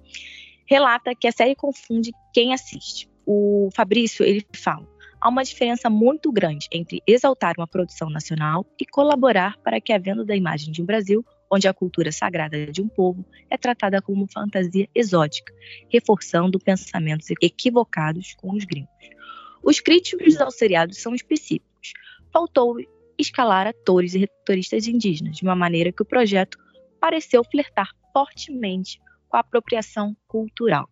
Relata 0.67 1.15
que 1.15 1.27
a 1.27 1.33
série 1.33 1.55
confunde 1.55 2.13
quem 2.33 2.53
assiste. 2.53 3.09
O 3.27 3.69
Fabrício 3.75 4.25
ele 4.25 4.47
fala: 4.55 4.87
há 5.21 5.29
uma 5.29 5.43
diferença 5.43 5.91
muito 5.91 6.31
grande 6.31 6.69
entre 6.71 7.03
exaltar 7.07 7.55
uma 7.59 7.67
produção 7.67 8.09
nacional 8.09 8.65
e 8.81 8.87
colaborar 8.87 9.57
para 9.59 9.81
que 9.81 9.93
a 9.93 9.99
venda 9.99 10.25
da 10.25 10.37
imagem 10.37 10.71
de 10.71 10.83
um 10.83 10.87
Brasil 10.87 11.25
onde 11.51 11.67
a 11.67 11.75
cultura 11.75 12.13
sagrada 12.13 12.67
de 12.67 12.83
um 12.83 12.89
povo 12.89 13.25
é 13.51 13.57
tratada 13.57 14.03
como 14.03 14.29
fantasia 14.31 14.89
exótica, 14.95 15.53
reforçando 15.91 16.59
pensamentos 16.59 17.29
equivocados 17.43 18.35
com 18.35 18.53
os 18.53 18.65
gringos. 18.65 19.18
Os 19.63 19.81
críticos 19.81 20.41
ao 20.41 20.51
seriado 20.51 20.95
são 20.95 21.15
específicos. 21.15 21.93
Faltou 22.33 22.77
escalar 23.19 23.67
atores 23.67 24.15
e 24.15 24.19
retoristas 24.19 24.87
indígenas, 24.87 25.37
de 25.37 25.43
uma 25.43 25.57
maneira 25.57 25.93
que 25.93 26.03
o 26.03 26.07
projeto 26.07 26.57
pareceu 27.01 27.43
flertar 27.45 27.91
fortemente 28.13 29.01
com 29.29 29.37
a 29.37 29.41
apropriação 29.41 30.17
cultural. 30.27 30.89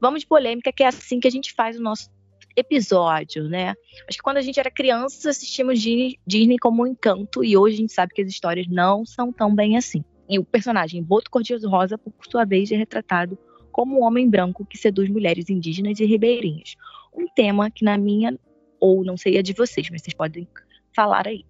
Vamos 0.00 0.20
de 0.20 0.26
polêmica, 0.26 0.72
que 0.72 0.82
é 0.82 0.86
assim 0.86 1.18
que 1.18 1.28
a 1.28 1.30
gente 1.30 1.52
faz 1.52 1.78
o 1.78 1.82
nosso 1.82 2.10
episódio, 2.56 3.48
né? 3.48 3.74
Acho 4.08 4.18
que 4.18 4.22
quando 4.22 4.36
a 4.36 4.42
gente 4.42 4.60
era 4.60 4.70
criança, 4.70 5.30
assistimos 5.30 5.80
Disney 5.80 6.58
como 6.60 6.82
um 6.82 6.86
encanto 6.86 7.42
e 7.42 7.56
hoje 7.56 7.74
a 7.74 7.78
gente 7.78 7.92
sabe 7.92 8.14
que 8.14 8.22
as 8.22 8.28
histórias 8.28 8.66
não 8.68 9.04
são 9.04 9.32
tão 9.32 9.54
bem 9.54 9.76
assim. 9.76 10.04
E 10.28 10.38
o 10.38 10.44
personagem 10.44 11.02
Boto 11.02 11.30
Cor-de-Rosa, 11.30 11.98
por 11.98 12.12
sua 12.30 12.44
vez, 12.44 12.70
é 12.70 12.76
retratado 12.76 13.36
como 13.72 13.98
um 13.98 14.04
homem 14.04 14.28
branco 14.28 14.64
que 14.64 14.78
seduz 14.78 15.08
mulheres 15.10 15.50
indígenas 15.50 15.98
e 15.98 16.04
ribeirinhas. 16.04 16.76
Um 17.14 17.26
tema 17.28 17.70
que 17.70 17.84
na 17.84 17.96
minha, 17.96 18.38
ou 18.80 19.04
não 19.04 19.16
sei 19.16 19.38
a 19.38 19.42
de 19.42 19.52
vocês, 19.52 19.88
mas 19.90 20.02
vocês 20.02 20.14
podem 20.14 20.48
falar 20.94 21.26
aí. 21.26 21.44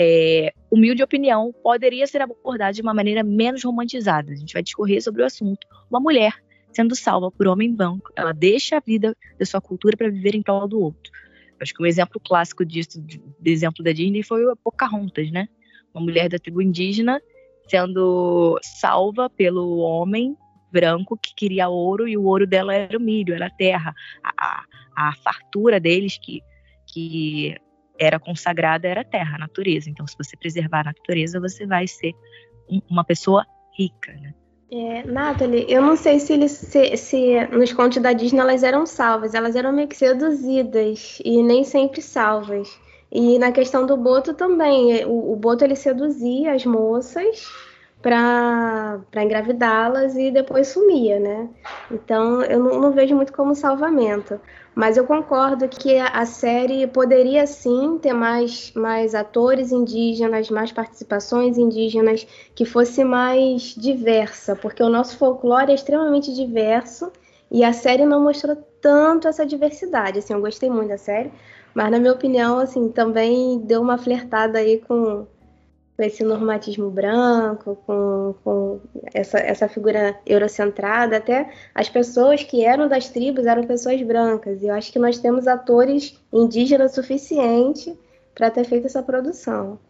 É, 0.00 0.52
humilde 0.70 1.02
opinião 1.02 1.52
poderia 1.62 2.06
ser 2.06 2.22
abordada 2.22 2.72
de 2.72 2.82
uma 2.82 2.94
maneira 2.94 3.24
menos 3.24 3.64
romantizada. 3.64 4.30
A 4.32 4.36
gente 4.36 4.52
vai 4.52 4.62
discorrer 4.62 5.02
sobre 5.02 5.22
o 5.22 5.24
assunto. 5.24 5.66
Uma 5.90 5.98
mulher 5.98 6.32
sendo 6.72 6.94
salva 6.94 7.30
por 7.30 7.48
homem 7.48 7.74
branco, 7.74 8.12
ela 8.14 8.32
deixa 8.32 8.76
a 8.76 8.80
vida 8.80 9.16
da 9.38 9.44
sua 9.44 9.60
cultura 9.60 9.96
para 9.96 10.10
viver 10.10 10.34
em 10.34 10.42
prol 10.42 10.68
do 10.68 10.80
outro. 10.80 11.10
Acho 11.60 11.74
que 11.74 11.82
um 11.82 11.86
exemplo 11.86 12.20
clássico 12.20 12.64
disso, 12.64 13.02
de, 13.02 13.18
de 13.18 13.50
exemplo 13.50 13.82
da 13.82 13.90
Disney, 13.90 14.22
foi 14.22 14.44
o 14.44 14.56
Pocahontas, 14.56 15.30
né? 15.32 15.48
Uma 15.92 16.04
mulher 16.04 16.28
da 16.28 16.38
tribo 16.38 16.62
indígena 16.62 17.20
sendo 17.68 18.58
salva 18.62 19.28
pelo 19.28 19.78
homem 19.78 20.36
branco 20.72 21.18
que 21.20 21.34
queria 21.34 21.68
ouro 21.68 22.06
e 22.06 22.16
o 22.16 22.24
ouro 22.24 22.46
dela 22.46 22.74
era 22.74 22.96
o 22.96 23.00
milho, 23.00 23.34
era 23.34 23.46
a 23.46 23.50
terra. 23.50 23.94
A, 24.22 24.30
a, 24.38 24.64
a 24.98 25.12
fartura 25.14 25.78
deles 25.78 26.18
que, 26.18 26.42
que 26.86 27.56
era 27.98 28.18
consagrada 28.18 28.88
era 28.88 29.02
a 29.02 29.04
terra, 29.04 29.36
a 29.36 29.38
natureza. 29.38 29.88
Então, 29.88 30.06
se 30.06 30.16
você 30.18 30.36
preservar 30.36 30.80
a 30.80 30.84
natureza, 30.84 31.38
você 31.38 31.66
vai 31.66 31.86
ser 31.86 32.12
uma 32.90 33.04
pessoa 33.04 33.46
rica, 33.78 34.12
né? 34.12 34.34
É, 34.70 35.02
Nathalie, 35.04 35.64
eu 35.66 35.80
não 35.80 35.96
sei 35.96 36.18
se, 36.18 36.34
eles, 36.34 36.52
se, 36.52 36.94
se, 36.98 37.46
nos 37.46 37.72
contos 37.72 38.02
da 38.02 38.12
Disney 38.12 38.40
elas 38.40 38.62
eram 38.62 38.84
salvas, 38.84 39.32
elas 39.32 39.56
eram 39.56 39.72
meio 39.72 39.88
que 39.88 39.96
seduzidas 39.96 41.20
e 41.24 41.42
nem 41.42 41.64
sempre 41.64 42.02
salvas. 42.02 42.68
E 43.10 43.38
na 43.38 43.50
questão 43.50 43.86
do 43.86 43.96
Boto 43.96 44.34
também, 44.34 45.06
o, 45.06 45.32
o 45.32 45.36
Boto 45.36 45.64
ele 45.64 45.74
seduzia 45.74 46.52
as 46.52 46.66
moças 46.66 47.46
para 48.02 49.00
engravidá-las 49.16 50.14
e 50.16 50.30
depois 50.30 50.68
sumia, 50.68 51.18
né? 51.18 51.48
Então 51.90 52.42
eu 52.42 52.60
não, 52.60 52.80
não, 52.80 52.92
vejo 52.92 53.14
muito 53.16 53.32
como 53.32 53.54
salvamento. 53.54 54.40
Mas 54.78 54.96
eu 54.96 55.04
concordo 55.04 55.68
que 55.68 55.98
a 55.98 56.24
série 56.24 56.86
poderia 56.86 57.48
sim 57.48 57.98
ter 58.00 58.12
mais, 58.12 58.72
mais 58.74 59.12
atores 59.12 59.72
indígenas, 59.72 60.48
mais 60.50 60.70
participações 60.70 61.58
indígenas, 61.58 62.24
que 62.54 62.64
fosse 62.64 63.02
mais 63.02 63.74
diversa, 63.76 64.54
porque 64.54 64.80
o 64.80 64.88
nosso 64.88 65.18
folclore 65.18 65.72
é 65.72 65.74
extremamente 65.74 66.32
diverso 66.32 67.10
e 67.50 67.64
a 67.64 67.72
série 67.72 68.06
não 68.06 68.22
mostrou 68.22 68.54
tanto 68.80 69.26
essa 69.26 69.44
diversidade. 69.44 70.20
Assim, 70.20 70.32
eu 70.32 70.40
gostei 70.40 70.70
muito 70.70 70.90
da 70.90 70.96
série, 70.96 71.32
mas 71.74 71.90
na 71.90 71.98
minha 71.98 72.12
opinião, 72.12 72.60
assim, 72.60 72.88
também 72.88 73.58
deu 73.58 73.82
uma 73.82 73.98
flertada 73.98 74.60
aí 74.60 74.78
com 74.78 75.26
com 75.98 76.04
esse 76.04 76.22
normatismo 76.22 76.88
branco, 76.92 77.74
com, 77.84 78.32
com 78.44 78.80
essa, 79.12 79.36
essa 79.40 79.68
figura 79.68 80.16
eurocentrada, 80.24 81.16
até 81.16 81.52
as 81.74 81.88
pessoas 81.88 82.44
que 82.44 82.64
eram 82.64 82.86
das 82.86 83.08
tribos 83.08 83.46
eram 83.46 83.64
pessoas 83.64 84.00
brancas. 84.02 84.62
E 84.62 84.66
eu 84.66 84.74
acho 84.74 84.92
que 84.92 84.98
nós 85.00 85.18
temos 85.18 85.48
atores 85.48 86.16
indígenas 86.32 86.94
suficiente 86.94 87.98
para 88.32 88.48
ter 88.48 88.62
feito 88.62 88.86
essa 88.86 89.02
produção. 89.02 89.80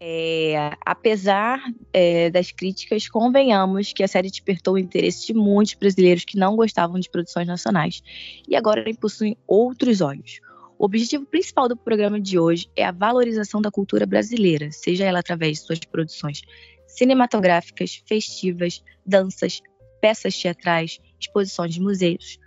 É, 0.00 0.72
apesar 0.84 1.60
é, 1.92 2.28
das 2.28 2.50
críticas, 2.50 3.08
convenhamos 3.08 3.92
que 3.92 4.02
a 4.02 4.08
série 4.08 4.28
despertou 4.28 4.74
o 4.74 4.78
interesse 4.78 5.28
de 5.28 5.34
muitos 5.34 5.74
brasileiros 5.74 6.24
que 6.24 6.36
não 6.36 6.56
gostavam 6.56 6.98
de 6.98 7.08
produções 7.08 7.46
nacionais 7.46 8.02
e 8.48 8.56
agora 8.56 8.84
possuem 9.00 9.38
outros 9.46 10.00
olhos. 10.00 10.40
O 10.78 10.84
objetivo 10.84 11.24
principal 11.24 11.68
do 11.68 11.76
programa 11.76 12.20
de 12.20 12.38
hoje 12.38 12.68
é 12.76 12.84
a 12.84 12.92
valorização 12.92 13.62
da 13.62 13.70
cultura 13.70 14.04
brasileira, 14.04 14.70
seja 14.70 15.04
ela 15.04 15.20
através 15.20 15.58
de 15.58 15.64
suas 15.64 15.80
produções 15.80 16.42
cinematográficas, 16.86 18.02
festivas, 18.06 18.82
danças, 19.04 19.62
peças 20.00 20.36
teatrais, 20.36 21.00
exposições 21.18 21.72
de 21.72 21.80
museus. 21.80 22.38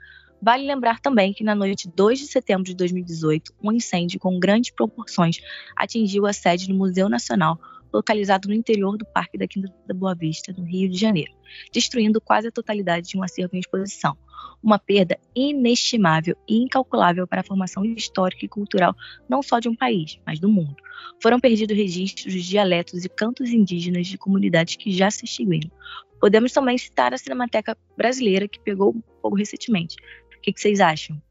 Vale 0.42 0.66
lembrar 0.66 1.00
também 1.00 1.34
que 1.34 1.44
na 1.44 1.56
noite 1.56 1.90
2 1.94 2.20
de 2.20 2.28
setembro 2.28 2.64
de 2.64 2.76
2018, 2.76 3.54
um 3.62 3.72
incêndio 3.72 4.20
com 4.20 4.40
grandes 4.40 4.72
proporções 4.72 5.42
atingiu 5.76 6.26
a 6.26 6.32
sede 6.32 6.68
do 6.68 6.74
Museu 6.74 7.10
Nacional, 7.10 7.60
localizado 7.92 8.48
no 8.48 8.54
interior 8.54 8.98
do 8.98 9.06
Parque 9.06 9.38
da 9.38 9.48
Quinta 9.48 9.74
da 9.88 9.94
Boa 9.94 10.16
Vista, 10.16 10.54
no 10.54 10.64
Rio 10.64 10.90
de 10.90 10.98
Janeiro, 10.98 11.32
destruindo 11.72 12.22
quase 12.22 12.48
a 12.48 12.52
totalidade 12.52 13.10
de 13.10 13.18
um 13.18 13.24
acervo 13.24 13.56
em 13.56 13.60
exposição, 13.60 14.18
uma 14.62 14.78
perda 14.78 15.18
inestimável 15.36 16.36
e 16.48 16.58
incalculável 16.58 17.28
para 17.28 17.42
a 17.42 17.44
formação 17.44 17.84
histórica 17.86 18.46
e 18.46 18.50
cultural 18.50 18.94
não 19.28 19.42
só 19.42 19.60
de 19.60 19.70
um 19.70 19.76
país, 19.76 20.20
mas 20.26 20.40
do 20.40 20.50
mundo. 20.50 20.76
Foram 21.22 21.40
perdidos 21.40 21.76
registros 21.76 22.34
de 22.34 22.42
dialetos 22.42 23.06
e 23.06 23.10
cantos 23.10 23.50
indígenas 23.50 24.08
de 24.08 24.18
comunidades 24.18 24.76
que 24.76 24.92
já 24.92 25.10
se 25.10 25.26
extinguiram. 25.26 25.72
Podemos 26.20 26.52
também 26.52 26.78
citar 26.78 27.14
a 27.14 27.18
Cinemateca 27.18 27.78
Brasileira, 27.96 28.48
que 28.48 28.60
pegou 28.60 28.96
fogo 29.22 29.38
recentemente. 29.38 29.96
O 30.38 30.42
que, 30.42 30.54
vocês 30.56 30.80
acham? 30.80 31.22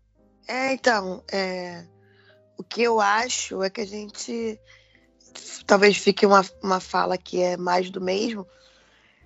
É, 0.46 0.72
então, 0.72 1.22
é... 1.30 1.84
o 2.56 2.64
que 2.64 2.82
eu 2.82 3.00
acho 3.00 3.62
é 3.62 3.68
que 3.68 3.82
a 3.82 3.86
gente 3.86 4.58
talvez 5.66 5.96
fique 5.96 6.24
uma, 6.24 6.44
uma 6.62 6.80
fala 6.80 7.18
que 7.18 7.40
é 7.42 7.56
mais 7.56 7.90
do 7.90 8.00
mesmo, 8.00 8.46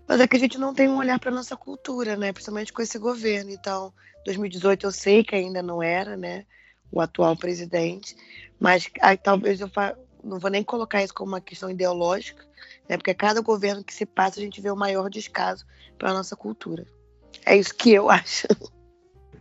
mas 0.07 0.21
é 0.21 0.27
que 0.27 0.37
a 0.37 0.41
gente 0.41 0.59
não 0.59 0.75
tem 0.75 0.89
um 0.89 0.99
olhar 0.99 1.19
para 1.19 1.31
nossa 1.31 1.57
cultura, 1.57 2.17
né? 2.17 2.33
Principalmente 2.33 2.73
com 2.73 2.83
esse 2.83 2.99
governo. 2.99 3.51
Então, 3.51 3.93
2018 4.25 4.87
eu 4.87 4.93
sei 4.93 5.25
que 5.25 5.35
ainda 5.35 5.63
não 5.63 5.83
era, 5.83 6.17
né? 6.17 6.45
O 6.91 7.01
atual 7.01 7.37
presidente, 7.37 8.15
mas 8.61 8.91
aí, 9.01 9.17
talvez 9.17 9.61
eu 9.61 9.69
fa... 9.69 9.97
não 10.23 10.39
vou 10.39 10.51
nem 10.51 10.63
colocar 10.63 11.03
isso 11.03 11.15
como 11.15 11.33
uma 11.33 11.41
questão 11.41 11.71
ideológica, 11.71 12.45
né? 12.89 12.97
Porque 12.97 13.15
cada 13.15 13.41
governo 13.41 13.83
que 13.83 13.95
se 13.95 14.05
passa 14.05 14.39
a 14.39 14.43
gente 14.43 14.61
vê 14.61 14.71
o 14.71 14.77
maior 14.77 15.09
descaso 15.09 15.65
para 15.97 16.11
a 16.11 16.15
nossa 16.15 16.37
cultura. 16.37 16.85
É 17.47 17.57
isso 17.57 17.75
que 17.75 17.93
eu 17.93 18.11
acho. 18.11 18.47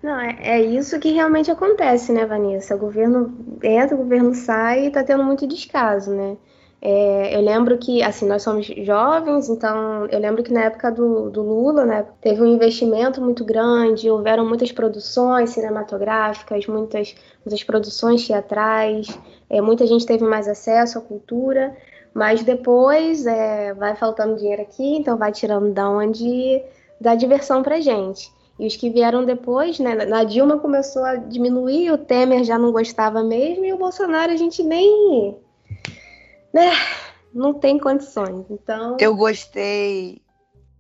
Não, 0.02 0.20
é, 0.20 0.38
é, 0.40 0.62
isso 0.62 1.00
que 1.00 1.12
realmente 1.12 1.52
acontece, 1.52 2.12
né, 2.12 2.26
Vanessa? 2.26 2.76
O 2.76 2.80
governo 2.80 3.58
entra, 3.62 3.96
o 3.96 4.00
governo 4.00 4.34
sai 4.34 4.86
e 4.86 4.88
está 4.88 5.04
tendo 5.04 5.24
muito 5.24 5.46
descaso, 5.46 6.12
né? 6.12 6.38
É, 6.84 7.36
eu 7.36 7.42
lembro 7.42 7.78
que, 7.78 8.02
assim, 8.02 8.28
nós 8.28 8.42
somos 8.42 8.66
jovens, 8.66 9.50
então 9.50 10.08
eu 10.08 10.18
lembro 10.20 10.42
que 10.42 10.52
na 10.52 10.64
época 10.64 10.92
do, 10.92 11.30
do 11.30 11.44
Lula, 11.44 11.86
né, 11.86 12.08
teve 12.20 12.42
um 12.42 12.48
investimento 12.48 13.22
muito 13.22 13.46
grande, 13.46 14.10
houveram 14.10 14.44
muitas 14.48 14.72
produções 14.72 15.52
cinematográficas, 15.52 16.66
muitas, 16.66 17.16
muitas 17.46 17.64
produções 17.64 18.26
teatrais, 18.26 19.08
é, 19.48 19.62
muita 19.62 19.86
gente 19.86 20.08
teve 20.08 20.24
mais 20.24 20.48
acesso 20.48 20.98
à 20.98 21.02
cultura, 21.02 21.78
mas 22.16 22.44
depois 22.44 23.28
é, 23.28 23.76
vai 23.76 23.96
faltando 23.96 24.38
dinheiro 24.38 24.64
aqui, 24.64 24.98
então 24.98 25.18
vai 25.18 25.32
tirando 25.32 25.72
da 25.72 25.88
onde 25.88 26.64
dá 27.00 27.14
diversão 27.14 27.62
pra 27.62 27.80
gente. 27.80 28.32
E 28.60 28.66
os 28.66 28.76
que 28.76 28.90
vieram 28.90 29.24
depois, 29.24 29.78
né, 29.80 29.94
na 30.06 30.24
Dilma 30.24 30.58
começou 30.58 31.04
a 31.04 31.16
diminuir, 31.16 31.92
o 31.92 31.98
Temer 31.98 32.44
já 32.44 32.58
não 32.58 32.72
gostava 32.72 33.24
mesmo, 33.24 33.66
e 33.66 33.72
o 33.72 33.78
Bolsonaro 33.78 34.32
a 34.32 34.36
gente 34.36 34.64
nem 34.64 35.38
né, 36.54 36.72
não 37.34 37.54
tem 37.54 37.80
condições. 37.80 38.46
Então. 38.50 38.98
Eu 39.00 39.16
gostei 39.16 40.22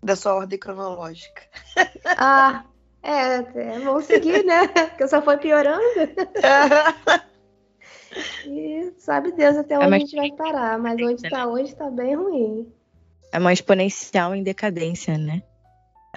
da 0.04 0.16
sua 0.16 0.36
ordem 0.36 0.60
cronológica. 0.60 1.42
Ah, 2.06 2.66
é, 3.01 3.38
é 3.38 3.80
vamos 3.80 4.06
seguir, 4.06 4.44
né? 4.44 4.68
Porque 4.68 5.08
só 5.08 5.22
foi 5.22 5.38
piorando. 5.38 5.82
e 8.46 8.94
sabe 8.98 9.32
Deus 9.32 9.58
até 9.58 9.75
é 9.75 9.80
onde 9.80 9.94
é 9.94 9.96
a 9.96 10.00
gente 10.00 10.16
vai 10.16 10.32
parar, 10.34 10.78
mas 10.78 11.01
onde 11.01 11.25
está 11.25 11.48
hoje 11.48 11.72
está 11.72 11.90
bem 11.90 12.16
ruim. 12.16 12.72
É 13.32 13.40
uma 13.40 13.54
exponencial 13.54 14.36
em 14.36 14.44
decadência, 14.44 15.18
né? 15.18 15.42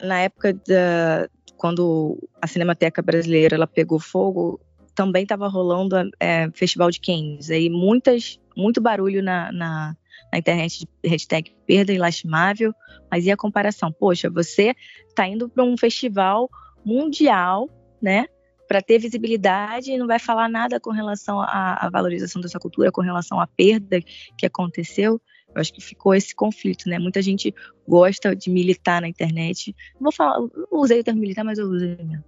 na 0.03 0.21
época 0.21 0.53
da, 0.53 1.29
quando 1.57 2.19
a 2.41 2.47
Cinemateca 2.47 3.03
Brasileira 3.03 3.57
ela 3.57 3.67
pegou 3.67 3.99
fogo, 3.99 4.61
também 4.95 5.23
estava 5.23 5.49
rolando 5.49 5.97
é, 6.19 6.51
Festival 6.53 6.91
de 6.91 7.01
Cannes. 7.01 7.51
Aí 7.51 7.69
muitas, 7.69 8.41
muito 8.57 8.81
barulho 8.81 9.23
na, 9.23 9.53
na, 9.53 9.97
na 10.33 10.39
internet 10.39 10.87
de 11.03 11.09
hashtag 11.09 11.55
perda 11.67 11.93
ilastimável, 11.93 12.73
mas 13.11 13.27
e 13.27 13.31
a 13.31 13.37
comparação? 13.37 13.93
Poxa, 13.93 14.31
você 14.31 14.75
está 15.09 15.27
indo 15.27 15.49
para 15.49 15.65
um 15.65 15.77
festival 15.77 16.49
mundial, 16.85 17.69
né? 18.01 18.27
Para 18.67 18.81
ter 18.81 18.99
visibilidade 18.99 19.93
e 19.93 19.99
não 19.99 20.07
vai 20.07 20.19
falar 20.19 20.49
nada 20.49 20.81
com 20.81 20.91
relação 20.91 21.41
à, 21.41 21.87
à 21.87 21.91
valorização 21.91 22.41
dessa 22.41 22.59
cultura, 22.59 22.91
com 22.91 23.03
relação 23.03 23.39
à 23.41 23.47
perda 23.47 24.01
que 24.39 24.47
aconteceu. 24.47 25.21
Eu 25.55 25.61
acho 25.61 25.73
que 25.73 25.81
ficou 25.81 26.15
esse 26.15 26.35
conflito, 26.35 26.89
né? 26.89 26.99
Muita 26.99 27.23
gente 27.23 27.55
gosta 27.87 28.35
de 28.35 28.51
militar 28.51 29.01
na 29.01 29.09
internet. 29.09 29.75
Vou 30.01 30.11
falar, 30.11 30.39
usei 30.71 31.01
o 31.01 31.05
termo 31.05 31.21
militar, 31.21 31.45
mas 31.45 31.59
eu 31.59 31.67
usei 31.67 31.97
mesmo. 31.97 32.25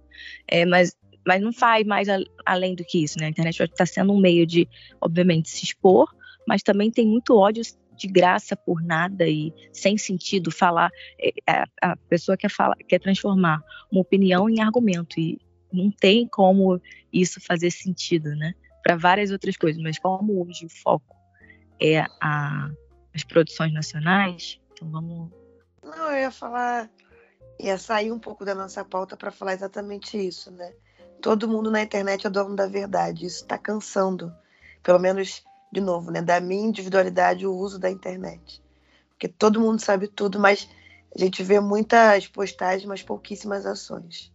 É, 0.47 0.65
mas, 0.65 0.95
mas 1.27 1.41
não 1.41 1.51
faz 1.51 1.85
mais 1.85 2.07
a, 2.07 2.17
além 2.45 2.73
do 2.73 2.85
que 2.85 3.03
isso, 3.03 3.19
né? 3.19 3.25
A 3.25 3.29
internet 3.29 3.61
está 3.61 3.85
sendo 3.85 4.13
um 4.13 4.19
meio 4.19 4.47
de, 4.47 4.67
obviamente, 5.01 5.49
se 5.49 5.65
expor, 5.65 6.07
mas 6.47 6.63
também 6.63 6.89
tem 6.89 7.05
muito 7.05 7.35
ódio 7.35 7.61
de 7.93 8.07
graça 8.07 8.55
por 8.55 8.81
nada 8.81 9.27
e 9.27 9.53
sem 9.73 9.97
sentido 9.97 10.49
falar. 10.49 10.89
É, 11.19 11.33
a, 11.45 11.91
a 11.91 11.95
pessoa 12.09 12.37
quer, 12.37 12.49
falar, 12.49 12.77
quer 12.87 12.99
transformar 12.99 13.61
uma 13.91 14.01
opinião 14.01 14.49
em 14.49 14.61
argumento 14.61 15.19
e 15.19 15.37
não 15.73 15.91
tem 15.91 16.25
como 16.25 16.81
isso 17.11 17.41
fazer 17.41 17.71
sentido, 17.71 18.29
né? 18.29 18.53
Para 18.81 18.95
várias 18.95 19.29
outras 19.29 19.57
coisas, 19.57 19.81
mas 19.81 19.99
como 19.99 20.41
hoje 20.41 20.65
o 20.65 20.69
foco 20.69 21.13
é 21.77 21.99
a 22.21 22.71
as 23.13 23.23
produções 23.23 23.73
nacionais. 23.73 24.61
Então 24.71 24.89
vamos. 24.89 25.31
Não, 25.83 26.11
eu 26.11 26.19
ia 26.19 26.31
falar, 26.31 26.89
ia 27.59 27.77
sair 27.77 28.11
um 28.11 28.19
pouco 28.19 28.45
da 28.45 28.53
nossa 28.53 28.85
pauta 28.85 29.17
para 29.17 29.31
falar 29.31 29.53
exatamente 29.53 30.17
isso, 30.17 30.51
né? 30.51 30.71
Todo 31.21 31.47
mundo 31.47 31.71
na 31.71 31.81
internet 31.81 32.27
é 32.27 32.29
dono 32.29 32.55
da 32.55 32.67
verdade. 32.67 33.25
Isso 33.25 33.41
está 33.43 33.57
cansando, 33.57 34.33
pelo 34.83 34.99
menos 34.99 35.43
de 35.71 35.81
novo, 35.81 36.11
né? 36.11 36.21
Da 36.21 36.39
minha 36.39 36.67
individualidade, 36.67 37.45
o 37.45 37.53
uso 37.53 37.79
da 37.79 37.89
internet, 37.89 38.63
porque 39.09 39.27
todo 39.27 39.59
mundo 39.59 39.81
sabe 39.81 40.07
tudo, 40.07 40.39
mas 40.39 40.69
a 41.15 41.19
gente 41.19 41.43
vê 41.43 41.59
muitas 41.59 42.27
postagens, 42.27 42.85
mas 42.85 43.03
pouquíssimas 43.03 43.65
ações. 43.65 44.31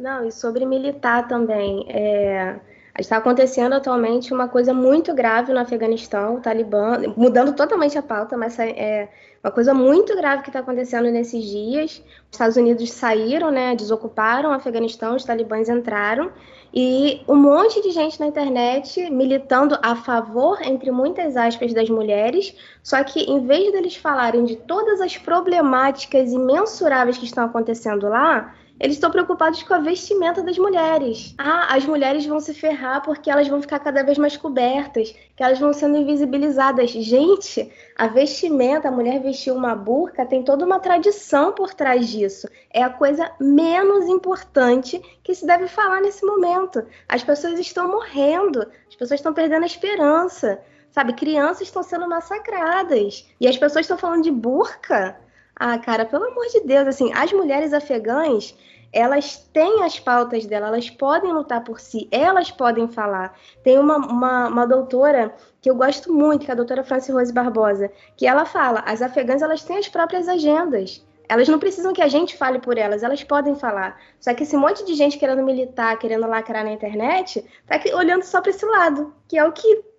Não, 0.00 0.26
e 0.26 0.32
sobre 0.32 0.64
militar 0.64 1.26
também. 1.28 1.84
É 1.88 2.60
Está 2.98 3.16
acontecendo 3.16 3.72
atualmente 3.72 4.34
uma 4.34 4.48
coisa 4.48 4.74
muito 4.74 5.14
grave 5.14 5.50
no 5.52 5.58
Afeganistão, 5.58 6.36
o 6.36 6.40
Talibã, 6.40 6.98
mudando 7.16 7.54
totalmente 7.54 7.96
a 7.96 8.02
pauta, 8.02 8.36
mas 8.36 8.58
é 8.58 9.08
uma 9.42 9.50
coisa 9.50 9.72
muito 9.72 10.14
grave 10.14 10.42
que 10.42 10.50
está 10.50 10.60
acontecendo 10.60 11.10
nesses 11.10 11.42
dias. 11.42 12.02
Os 12.30 12.32
Estados 12.32 12.56
Unidos 12.56 12.92
saíram, 12.92 13.50
né, 13.50 13.74
desocuparam 13.74 14.50
o 14.50 14.52
Afeganistão, 14.52 15.16
os 15.16 15.24
talibãs 15.24 15.70
entraram, 15.70 16.30
e 16.72 17.22
um 17.26 17.34
monte 17.34 17.82
de 17.82 17.90
gente 17.90 18.20
na 18.20 18.26
internet 18.26 19.10
militando 19.10 19.78
a 19.82 19.96
favor, 19.96 20.60
entre 20.62 20.90
muitas 20.90 21.34
aspas, 21.34 21.72
das 21.72 21.88
mulheres, 21.88 22.54
só 22.82 23.02
que 23.02 23.20
em 23.20 23.46
vez 23.46 23.72
deles 23.72 23.96
falarem 23.96 24.44
de 24.44 24.56
todas 24.56 25.00
as 25.00 25.16
problemáticas 25.16 26.30
imensuráveis 26.30 27.16
que 27.16 27.24
estão 27.24 27.46
acontecendo 27.46 28.06
lá, 28.08 28.54
eles 28.82 28.96
estão 28.96 29.12
preocupados 29.12 29.62
com 29.62 29.74
a 29.74 29.78
vestimenta 29.78 30.42
das 30.42 30.58
mulheres. 30.58 31.36
Ah, 31.38 31.72
as 31.72 31.86
mulheres 31.86 32.26
vão 32.26 32.40
se 32.40 32.52
ferrar 32.52 33.00
porque 33.00 33.30
elas 33.30 33.46
vão 33.46 33.62
ficar 33.62 33.78
cada 33.78 34.02
vez 34.02 34.18
mais 34.18 34.36
cobertas, 34.36 35.14
que 35.36 35.42
elas 35.42 35.60
vão 35.60 35.72
sendo 35.72 35.96
invisibilizadas. 35.96 36.90
Gente, 36.90 37.72
a 37.96 38.08
vestimenta, 38.08 38.88
a 38.88 38.90
mulher 38.90 39.22
vestir 39.22 39.52
uma 39.52 39.76
burca, 39.76 40.26
tem 40.26 40.42
toda 40.42 40.66
uma 40.66 40.80
tradição 40.80 41.52
por 41.52 41.72
trás 41.72 42.08
disso. 42.08 42.48
É 42.74 42.82
a 42.82 42.90
coisa 42.90 43.30
menos 43.38 44.08
importante 44.08 45.00
que 45.22 45.32
se 45.32 45.46
deve 45.46 45.68
falar 45.68 46.00
nesse 46.00 46.26
momento. 46.26 46.84
As 47.08 47.22
pessoas 47.22 47.60
estão 47.60 47.86
morrendo, 47.86 48.66
as 48.88 48.96
pessoas 48.96 49.20
estão 49.20 49.32
perdendo 49.32 49.62
a 49.62 49.66
esperança. 49.66 50.60
Sabe, 50.90 51.12
crianças 51.12 51.68
estão 51.68 51.84
sendo 51.84 52.08
massacradas. 52.08 53.30
E 53.40 53.46
as 53.46 53.56
pessoas 53.56 53.84
estão 53.84 53.96
falando 53.96 54.24
de 54.24 54.32
burca. 54.32 55.16
Ah, 55.54 55.78
cara, 55.78 56.04
pelo 56.04 56.24
amor 56.24 56.46
de 56.48 56.60
Deus, 56.60 56.88
assim, 56.88 57.12
as 57.12 57.32
mulheres 57.32 57.72
afegãs, 57.72 58.52
elas 58.92 59.38
têm 59.52 59.82
as 59.82 59.98
pautas 59.98 60.44
dela, 60.44 60.68
elas 60.68 60.90
podem 60.90 61.32
lutar 61.32 61.64
por 61.64 61.80
si, 61.80 62.08
elas 62.10 62.50
podem 62.50 62.86
falar. 62.86 63.38
Tem 63.62 63.78
uma, 63.78 63.96
uma, 63.96 64.48
uma 64.48 64.66
doutora 64.66 65.34
que 65.60 65.70
eu 65.70 65.74
gosto 65.74 66.12
muito, 66.12 66.44
que 66.44 66.50
é 66.50 66.54
a 66.54 66.56
doutora 66.56 66.84
Franci 66.84 67.10
Rose 67.10 67.32
Barbosa, 67.32 67.90
que 68.16 68.26
ela 68.26 68.44
fala, 68.44 68.80
as 68.80 69.00
afegãs, 69.00 69.40
elas 69.40 69.64
têm 69.64 69.78
as 69.78 69.88
próprias 69.88 70.28
agendas. 70.28 71.04
Elas 71.28 71.48
não 71.48 71.58
precisam 71.58 71.94
que 71.94 72.02
a 72.02 72.08
gente 72.08 72.36
fale 72.36 72.58
por 72.58 72.76
elas, 72.76 73.02
elas 73.02 73.24
podem 73.24 73.54
falar. 73.54 73.98
Só 74.20 74.34
que 74.34 74.42
esse 74.42 74.56
monte 74.56 74.84
de 74.84 74.94
gente 74.94 75.16
querendo 75.16 75.42
militar, 75.42 75.98
querendo 75.98 76.26
lacrar 76.26 76.62
na 76.62 76.72
internet, 76.72 77.42
tá 77.66 77.80
olhando 77.96 78.22
só 78.22 78.42
para 78.42 78.50
esse 78.50 78.66
lado, 78.66 79.14
que 79.26 79.38
é 79.38 79.44
o 79.44 79.52
que 79.52 79.91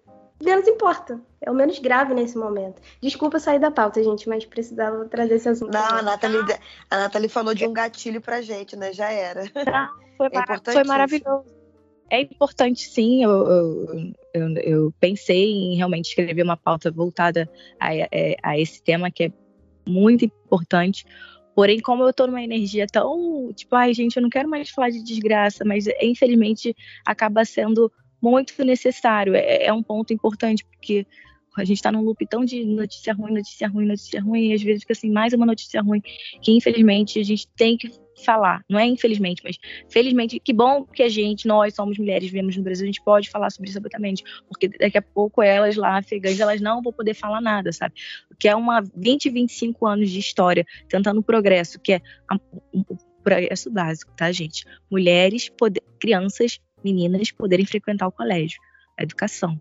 menos 0.43 0.67
importa. 0.67 1.19
É 1.41 1.51
o 1.51 1.53
menos 1.53 1.79
grave 1.79 2.13
nesse 2.13 2.38
momento. 2.38 2.82
Desculpa 3.01 3.39
sair 3.39 3.60
da 3.60 3.71
pauta, 3.71 4.03
gente, 4.03 4.29
mas 4.29 4.45
precisava 4.45 5.06
trazer 5.06 5.36
esse 5.36 5.49
assunto. 5.49 5.73
Não, 5.73 5.97
a 5.97 6.01
Nathalie, 6.01 6.39
a 6.89 6.97
Nathalie 6.97 7.29
falou 7.29 7.53
de 7.53 7.65
um 7.65 7.73
gatilho 7.73 8.21
pra 8.21 8.41
gente, 8.41 8.75
né? 8.75 8.93
Já 8.93 9.12
era. 9.12 9.43
Não, 9.43 9.89
foi, 10.17 10.27
é 10.27 10.71
foi 10.71 10.84
maravilhoso. 10.84 11.45
É 12.10 12.21
importante, 12.21 12.88
sim. 12.88 13.23
Eu, 13.23 13.32
eu, 13.32 14.13
eu, 14.34 14.58
eu, 14.58 14.93
pensei 14.99 15.51
em 15.51 15.75
realmente 15.75 16.10
escrever 16.10 16.43
uma 16.43 16.58
pauta 16.58 16.91
voltada 16.91 17.49
a, 17.79 17.88
a, 17.88 17.93
é, 18.12 18.36
a 18.43 18.60
esse 18.60 18.82
tema 18.84 19.10
que 19.10 19.25
é 19.25 19.32
muito 19.86 20.23
importante. 20.23 21.06
Porém, 21.56 21.79
como 21.79 22.03
eu 22.03 22.13
tô 22.13 22.25
numa 22.25 22.41
energia 22.41 22.88
tão, 22.88 23.51
tipo, 23.53 23.75
ai, 23.75 23.93
gente, 23.93 24.17
eu 24.17 24.23
não 24.23 24.29
quero 24.29 24.49
mais 24.49 24.69
falar 24.69 24.89
de 24.89 25.03
desgraça, 25.03 25.63
mas 25.63 25.86
infelizmente 26.01 26.75
acaba 27.06 27.45
sendo 27.45 27.91
muito 28.23 28.63
necessário. 28.63 29.36
É, 29.36 29.65
é 29.65 29.73
um 29.73 29.83
ponto 29.83 30.13
importante, 30.13 30.63
porque 30.63 31.05
a 31.55 31.63
gente 31.63 31.77
está 31.77 31.91
num 31.91 32.01
loop 32.01 32.25
tão 32.25 32.43
de 32.43 32.63
notícia 32.65 33.13
ruim, 33.13 33.33
notícia 33.33 33.67
ruim, 33.67 33.86
notícia 33.86 34.21
ruim, 34.21 34.47
e 34.47 34.53
às 34.53 34.63
vezes 34.63 34.81
fica 34.81 34.93
assim, 34.93 35.12
mais 35.12 35.33
uma 35.33 35.45
notícia 35.45 35.81
ruim, 35.81 36.01
que 36.41 36.51
infelizmente 36.51 37.19
a 37.19 37.23
gente 37.23 37.47
tem 37.49 37.77
que 37.77 37.91
falar. 38.25 38.63
Não 38.67 38.79
é 38.79 38.86
infelizmente, 38.86 39.43
mas 39.43 39.57
felizmente, 39.89 40.39
que 40.39 40.53
bom 40.53 40.86
que 40.86 41.03
a 41.03 41.09
gente, 41.09 41.47
nós 41.47 41.75
somos 41.75 41.97
mulheres, 41.99 42.31
vivemos 42.31 42.57
no 42.57 42.63
Brasil, 42.63 42.86
a 42.86 42.88
gente 42.88 43.03
pode 43.03 43.29
falar 43.29 43.51
sobre 43.51 43.69
isso 43.69 43.77
abertamente, 43.77 44.23
porque 44.47 44.69
daqui 44.69 44.97
a 44.97 45.01
pouco 45.01 45.43
elas 45.43 45.75
lá, 45.75 45.97
afegãs, 45.97 46.39
elas 46.39 46.62
não 46.62 46.81
vão 46.81 46.93
poder 46.93 47.13
falar 47.13 47.41
nada, 47.41 47.71
sabe? 47.71 47.93
Que 48.39 48.47
é 48.47 48.55
uma 48.55 48.81
20, 48.95 49.29
25 49.29 49.86
anos 49.86 50.09
de 50.09 50.19
história, 50.19 50.65
tentando 50.88 51.21
progresso, 51.21 51.79
que 51.79 51.93
é 51.93 52.01
um 52.73 52.83
progresso 53.23 53.69
básico, 53.69 54.12
tá, 54.15 54.31
gente? 54.31 54.65
Mulheres, 54.89 55.49
poder, 55.49 55.83
crianças 55.99 56.59
meninas 56.83 57.31
poderem 57.31 57.65
frequentar 57.65 58.07
o 58.07 58.11
colégio, 58.11 58.59
a 58.99 59.03
educação. 59.03 59.59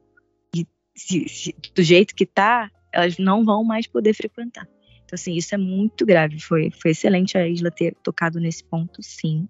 E 0.54 0.66
se, 0.94 1.28
se, 1.28 1.54
do 1.74 1.82
jeito 1.82 2.14
que 2.14 2.24
está, 2.24 2.70
elas 2.92 3.18
não 3.18 3.44
vão 3.44 3.64
mais 3.64 3.86
poder 3.86 4.14
frequentar. 4.14 4.68
Então, 5.04 5.14
assim, 5.14 5.34
isso 5.34 5.54
é 5.54 5.58
muito 5.58 6.06
grave. 6.06 6.40
Foi, 6.40 6.70
foi 6.70 6.92
excelente 6.92 7.36
a 7.36 7.46
Isla 7.46 7.70
ter 7.70 7.94
tocado 8.02 8.40
nesse 8.40 8.64
ponto, 8.64 9.02
sim. 9.02 9.48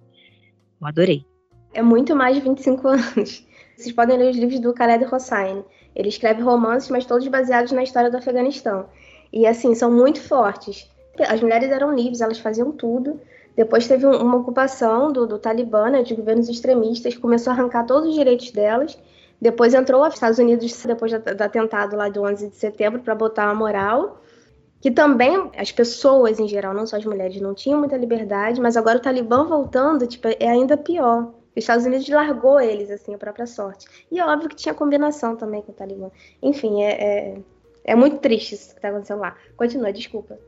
Eu 0.80 0.86
adorei. 0.86 1.24
É 1.72 1.80
muito 1.80 2.14
mais 2.16 2.36
de 2.36 2.42
25 2.42 2.88
anos. 2.88 3.46
Vocês 3.76 3.94
podem 3.94 4.18
ler 4.18 4.30
os 4.30 4.36
livros 4.36 4.60
do 4.60 4.72
Khaled 4.72 5.04
Hossein. 5.04 5.64
Ele 5.94 6.08
escreve 6.08 6.42
romances, 6.42 6.90
mas 6.90 7.06
todos 7.06 7.26
baseados 7.28 7.72
na 7.72 7.82
história 7.82 8.10
do 8.10 8.16
Afeganistão. 8.16 8.88
E, 9.32 9.46
assim, 9.46 9.74
são 9.74 9.90
muito 9.90 10.20
fortes. 10.20 10.90
As 11.28 11.40
mulheres 11.40 11.70
eram 11.70 11.94
livres, 11.94 12.20
elas 12.20 12.38
faziam 12.38 12.72
tudo. 12.72 13.20
Depois 13.54 13.86
teve 13.86 14.06
uma 14.06 14.36
ocupação 14.36 15.12
do, 15.12 15.26
do 15.26 15.38
Talibã, 15.38 15.90
né, 15.90 16.02
de 16.02 16.14
governos 16.14 16.48
extremistas, 16.48 17.16
começou 17.16 17.52
a 17.52 17.54
arrancar 17.54 17.84
todos 17.84 18.08
os 18.08 18.14
direitos 18.14 18.50
delas. 18.50 18.98
Depois 19.40 19.74
entrou 19.74 20.06
os 20.06 20.14
Estados 20.14 20.38
Unidos, 20.38 20.82
depois 20.84 21.12
do 21.12 21.42
atentado 21.42 21.96
lá 21.96 22.08
do 22.08 22.22
11 22.22 22.48
de 22.48 22.56
setembro, 22.56 23.00
para 23.00 23.14
botar 23.14 23.46
uma 23.46 23.54
moral. 23.54 24.22
Que 24.80 24.90
também 24.90 25.50
as 25.56 25.70
pessoas 25.70 26.40
em 26.40 26.48
geral, 26.48 26.74
não 26.74 26.86
só 26.86 26.96
as 26.96 27.04
mulheres, 27.04 27.40
não 27.40 27.54
tinham 27.54 27.78
muita 27.78 27.96
liberdade, 27.96 28.60
mas 28.60 28.76
agora 28.76 28.98
o 28.98 29.00
Talibã 29.00 29.44
voltando, 29.44 30.06
tipo, 30.06 30.28
é 30.28 30.48
ainda 30.48 30.76
pior. 30.76 31.34
Os 31.54 31.62
Estados 31.62 31.84
Unidos 31.84 32.08
largou 32.08 32.60
eles, 32.60 32.90
assim, 32.90 33.14
a 33.14 33.18
própria 33.18 33.46
sorte. 33.46 33.86
E 34.10 34.18
é 34.18 34.26
óbvio 34.26 34.48
que 34.48 34.56
tinha 34.56 34.74
combinação 34.74 35.36
também 35.36 35.62
com 35.62 35.70
o 35.70 35.74
Talibã. 35.74 36.10
Enfim, 36.42 36.82
é, 36.82 36.90
é, 36.90 37.38
é 37.84 37.94
muito 37.94 38.18
triste 38.18 38.54
isso 38.54 38.70
que 38.70 38.76
está 38.76 38.88
acontecendo 38.88 39.20
lá. 39.20 39.36
Continua, 39.56 39.92
desculpa. 39.92 40.38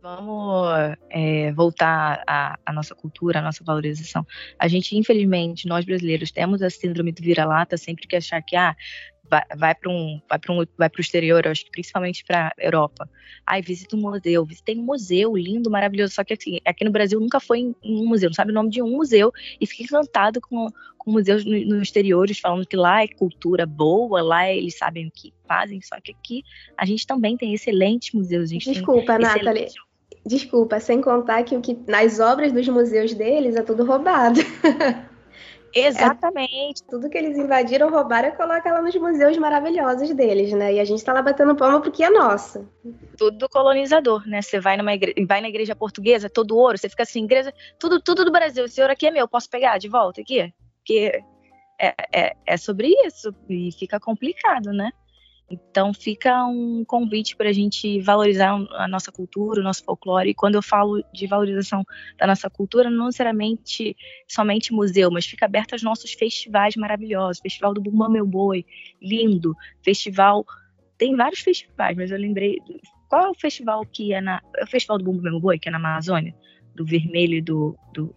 Vamos 0.00 0.96
é, 1.10 1.52
voltar 1.52 2.22
à, 2.26 2.58
à, 2.64 2.72
nossa 2.72 2.94
cultura, 2.94 3.40
à 3.40 3.42
nossa 3.42 3.64
valorização. 3.64 4.24
A 4.58 4.68
gente, 4.68 4.96
infelizmente, 4.96 5.66
nós 5.66 5.84
brasileiros 5.84 6.30
temos 6.30 6.62
a 6.62 6.70
síndrome 6.70 7.10
do 7.10 7.22
vira-lata, 7.22 7.76
sempre 7.76 8.06
que 8.06 8.14
achar 8.14 8.40
que 8.40 8.54
ah, 8.54 8.76
vai, 9.28 9.42
vai 9.56 9.74
para 9.74 9.90
um, 9.90 10.20
vai 10.28 10.38
para 10.38 10.52
um, 10.52 10.64
vai 10.76 10.88
para 10.88 10.98
o 10.98 11.00
exterior, 11.00 11.46
acho 11.46 11.64
que 11.64 11.70
principalmente 11.70 12.24
para 12.24 12.52
Europa. 12.58 13.08
Ai, 13.46 13.62
visita 13.62 13.96
um 13.96 14.00
museu, 14.00 14.44
visitei 14.44 14.76
um 14.76 14.84
museu 14.84 15.36
lindo, 15.36 15.70
maravilhoso. 15.70 16.14
Só 16.14 16.24
que 16.24 16.34
assim, 16.34 16.60
aqui 16.64 16.84
no 16.84 16.90
Brasil 16.90 17.18
nunca 17.20 17.40
foi 17.40 17.60
em 17.60 17.74
um 17.84 18.06
museu, 18.06 18.28
não 18.28 18.34
sabe 18.34 18.50
o 18.50 18.54
nome 18.54 18.70
de 18.70 18.82
um 18.82 18.90
museu 18.96 19.32
e 19.60 19.66
fica 19.66 19.82
encantado 19.84 20.40
com, 20.40 20.68
com 20.96 21.10
museus 21.10 21.44
nos 21.44 21.66
no 21.66 21.82
exteriores, 21.82 22.38
falando 22.38 22.66
que 22.66 22.76
lá 22.76 23.02
é 23.02 23.08
cultura 23.08 23.66
boa, 23.66 24.22
lá 24.22 24.50
eles 24.50 24.76
sabem 24.76 25.06
o 25.06 25.10
que 25.10 25.32
fazem. 25.46 25.80
Só 25.82 26.00
que 26.00 26.12
aqui 26.12 26.42
a 26.76 26.84
gente 26.84 27.06
também 27.06 27.36
tem 27.36 27.52
excelentes 27.52 28.12
museus. 28.12 28.50
Desculpa, 28.50 29.18
Nathalie. 29.18 29.68
Desculpa, 30.24 30.80
sem 30.80 31.00
contar 31.00 31.42
que 31.42 31.56
o 31.56 31.60
que 31.60 31.78
nas 31.86 32.20
obras 32.20 32.52
dos 32.52 32.68
museus 32.68 33.14
deles 33.14 33.56
é 33.56 33.62
tudo 33.62 33.84
roubado. 33.84 34.40
Exatamente. 35.74 36.82
É, 36.82 36.90
tudo 36.90 37.08
que 37.08 37.18
eles 37.18 37.36
invadiram, 37.36 37.90
roubaram, 37.90 38.30
coloca 38.32 38.72
lá 38.72 38.80
nos 38.80 38.94
museus 38.96 39.36
maravilhosos 39.36 40.12
deles, 40.14 40.52
né? 40.52 40.74
E 40.74 40.80
a 40.80 40.84
gente 40.84 41.04
tá 41.04 41.12
lá 41.12 41.22
batendo 41.22 41.54
palma 41.54 41.80
porque 41.80 42.02
é 42.02 42.10
nossa. 42.10 42.66
Tudo 43.16 43.48
colonizador, 43.48 44.26
né? 44.26 44.40
Você 44.40 44.58
vai 44.58 44.76
numa 44.76 44.94
igreja, 44.94 45.14
vai 45.26 45.40
na 45.40 45.48
igreja 45.48 45.76
portuguesa, 45.76 46.30
todo 46.30 46.56
ouro, 46.56 46.78
você 46.78 46.88
fica 46.88 47.02
assim, 47.02 47.24
igreja, 47.24 47.52
tudo, 47.78 48.00
tudo 48.00 48.24
do 48.24 48.32
Brasil, 48.32 48.64
esse 48.64 48.80
ouro 48.80 48.92
aqui 48.92 49.06
é 49.06 49.10
meu, 49.10 49.28
posso 49.28 49.48
pegar 49.50 49.78
de 49.78 49.88
volta 49.88 50.20
aqui? 50.20 50.52
Porque 50.78 51.22
é, 51.78 51.94
é, 52.12 52.36
é 52.46 52.56
sobre 52.56 52.88
isso 53.06 53.34
e 53.48 53.70
fica 53.72 54.00
complicado, 54.00 54.72
né? 54.72 54.90
Então 55.50 55.94
fica 55.94 56.44
um 56.44 56.84
convite 56.84 57.34
para 57.34 57.48
a 57.48 57.52
gente 57.52 58.00
valorizar 58.00 58.50
a 58.72 58.86
nossa 58.86 59.10
cultura, 59.10 59.60
o 59.60 59.64
nosso 59.64 59.82
folclore. 59.82 60.30
E 60.30 60.34
quando 60.34 60.56
eu 60.56 60.62
falo 60.62 61.02
de 61.12 61.26
valorização 61.26 61.82
da 62.18 62.26
nossa 62.26 62.50
cultura, 62.50 62.90
não 62.90 63.06
necessariamente 63.06 63.96
somente 64.26 64.72
museu, 64.72 65.10
mas 65.10 65.24
fica 65.24 65.46
aberto 65.46 65.72
aos 65.72 65.82
nossos 65.82 66.12
festivais 66.12 66.76
maravilhosos. 66.76 67.40
Festival 67.40 67.72
do 67.72 67.80
Bumba 67.80 68.08
Meu 68.10 68.26
Boi, 68.26 68.64
lindo. 69.00 69.54
Festival. 69.82 70.44
Tem 70.98 71.16
vários 71.16 71.40
festivais, 71.40 71.96
mas 71.96 72.10
eu 72.10 72.18
lembrei. 72.18 72.58
Qual 73.08 73.24
é 73.24 73.30
o 73.30 73.34
festival 73.34 73.86
que 73.86 74.12
é 74.12 74.20
na. 74.20 74.42
É 74.56 74.64
o 74.64 74.66
Festival 74.66 74.98
do 74.98 75.04
Bumba 75.04 75.22
Meu 75.22 75.40
Boi, 75.40 75.58
que 75.58 75.68
é 75.68 75.72
na 75.72 75.78
Amazônia? 75.78 76.34
Do 76.74 76.84
vermelho 76.84 77.34
e 77.34 77.40
do, 77.40 77.76
do 77.94 78.14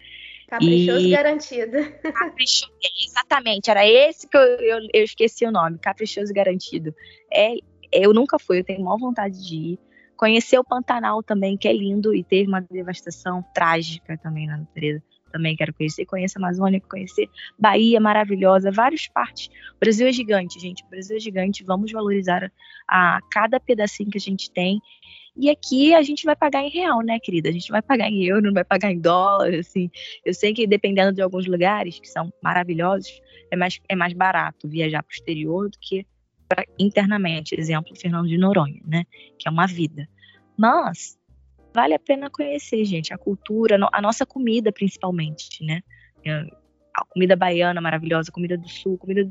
Caprichoso 0.52 1.08
e... 1.08 1.12
garantido. 1.12 1.78
Caprichoso, 2.14 2.74
exatamente, 3.08 3.72
era 3.72 3.88
esse 3.88 4.28
que 4.28 4.36
eu, 4.36 4.42
eu, 4.42 4.80
eu, 4.94 5.04
esqueci 5.06 5.46
o 5.46 5.52
nome, 5.52 5.80
Caprichoso 5.80 6.34
Garantido. 6.34 6.94
É, 7.34 7.56
eu 7.90 8.14
nunca 8.14 8.38
fui, 8.38 8.60
eu 8.60 8.64
tenho 8.66 8.84
maior 8.84 8.98
vontade 8.98 9.42
de 9.48 9.56
ir. 9.56 9.80
Conhecer 10.18 10.60
o 10.60 10.64
Pantanal 10.64 11.24
também, 11.24 11.58
que 11.58 11.70
é 11.70 11.74
lindo 11.74 12.14
e 12.14 12.22
teve 12.22 12.50
uma 12.50 12.60
devastação 12.60 13.42
trágica 13.54 14.18
também 14.18 14.46
na 14.46 14.58
natureza. 14.58 15.02
Também 15.32 15.56
quero 15.56 15.74
conhecer, 15.74 16.06
conhecer 16.06 16.38
a 16.38 16.42
Amazônia, 16.42 16.82
conhecer 16.82 17.30
Bahia 17.58 18.00
maravilhosa, 18.00 18.72
várias 18.72 19.08
partes. 19.08 19.48
O 19.76 19.80
Brasil 19.80 20.08
é 20.08 20.12
gigante, 20.12 20.60
gente. 20.60 20.84
O 20.84 20.90
Brasil 20.90 21.18
é 21.18 21.20
gigante. 21.20 21.64
Vamos 21.64 21.92
valorizar 21.92 22.52
a, 22.88 23.18
a 23.18 23.22
cada 23.32 23.60
pedacinho 23.60 24.10
que 24.10 24.18
a 24.18 24.22
gente 24.22 24.52
tem 24.52 24.82
e 25.36 25.50
aqui 25.50 25.94
a 25.94 26.02
gente 26.02 26.26
vai 26.26 26.36
pagar 26.36 26.62
em 26.62 26.70
real, 26.70 27.02
né, 27.02 27.18
querida? 27.20 27.50
A 27.50 27.52
gente 27.52 27.72
vai 27.72 27.82
pagar 27.82 28.10
em 28.10 28.24
euro, 28.26 28.48
não 28.48 28.54
vai 28.54 28.66
pagar 28.66 28.92
em 28.92 29.00
dólar, 29.00 29.54
assim. 29.56 29.90
Eu 30.26 30.34
sei 30.34 30.54
que 30.54 30.68
dependendo 30.68 31.14
de 31.14 31.22
alguns 31.22 31.48
lugares 31.48 32.00
que 32.00 32.08
são 32.08 32.32
maravilhosos, 32.44 33.22
é 33.50 33.56
mais, 33.56 33.80
é 33.88 33.96
mais 33.96 34.14
barato 34.14 34.68
viajar 34.68 35.02
para 35.02 35.12
o 35.12 35.14
exterior 35.14 35.70
do 35.70 35.78
que 35.80 36.06
pra, 36.50 36.66
internamente. 36.78 37.56
Exemplo, 37.58 37.96
Fernando 37.96 38.28
de 38.28 38.38
Noronha, 38.38 38.82
né? 38.86 39.06
Que 39.40 39.48
é 39.48 39.52
uma 39.52 39.68
vida. 39.68 40.08
Mas 40.58 41.18
vale 41.74 41.94
a 41.94 42.00
pena 42.00 42.30
conhecer, 42.30 42.84
gente, 42.86 43.14
a 43.14 43.18
cultura, 43.18 43.78
a 43.92 44.02
nossa 44.02 44.26
comida, 44.26 44.72
principalmente, 44.72 45.64
né? 45.64 45.82
É, 46.26 46.46
a 46.94 47.06
comida 47.06 47.36
baiana 47.36 47.80
maravilhosa, 47.80 48.30
a 48.30 48.34
comida 48.34 48.58
do 48.58 48.68
sul, 48.68 48.98
comida 48.98 49.28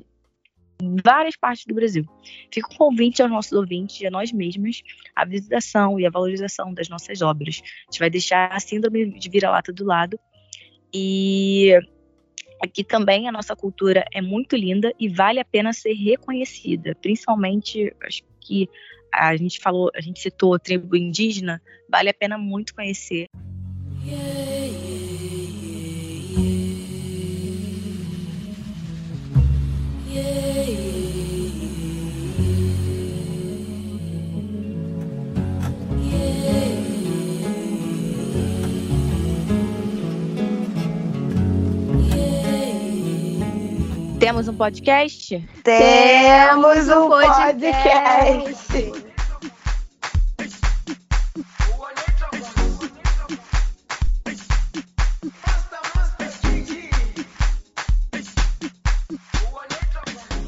várias 1.05 1.37
partes 1.37 1.66
do 1.66 1.74
Brasil. 1.74 2.05
Fica 2.53 2.68
um 2.72 2.76
convite 2.76 3.22
aos 3.22 3.31
nossos 3.31 3.53
ouvintes 3.53 4.00
e 4.00 4.07
a 4.07 4.11
nós 4.11 4.33
mesmos 4.33 4.83
a 5.14 5.24
visitação 5.24 6.00
e 6.00 6.07
a 6.07 6.11
valorização 6.11 6.72
das 6.72 6.88
nossas 6.88 7.20
obras. 7.22 7.61
A 7.62 7.90
gente 7.90 7.98
vai 7.98 8.11
deixar 8.11 8.50
a 8.53 8.61
síndrome 8.61 9.18
de 9.18 9.29
vira-lata 9.29 9.72
do 9.72 9.85
lado 9.85 10.18
e 10.92 11.79
aqui 12.62 12.83
também 12.83 13.29
a 13.29 13.33
nossa 13.33 13.55
cultura 13.55 14.05
é 14.12 14.20
muito 14.20 14.57
linda 14.57 14.92
e 14.98 15.09
vale 15.09 15.40
a 15.40 15.44
pena 15.44 15.72
ser 15.72 15.92
reconhecida, 15.92 16.94
principalmente 17.00 17.94
acho 18.03 18.22
que 18.40 18.68
a 19.12 19.37
gente 19.37 19.61
falou, 19.61 19.90
a 19.94 20.01
gente 20.01 20.20
citou 20.20 20.55
a 20.55 20.59
tribo 20.59 20.96
indígena, 20.96 21.61
vale 21.88 22.09
a 22.09 22.14
pena 22.14 22.38
muito 22.38 22.75
conhecer. 22.75 23.27
Temos 44.20 44.46
um 44.49 44.55
podcast? 44.55 45.49
Temos 45.64 46.88
um 46.88 47.09
podcast. 47.09 48.99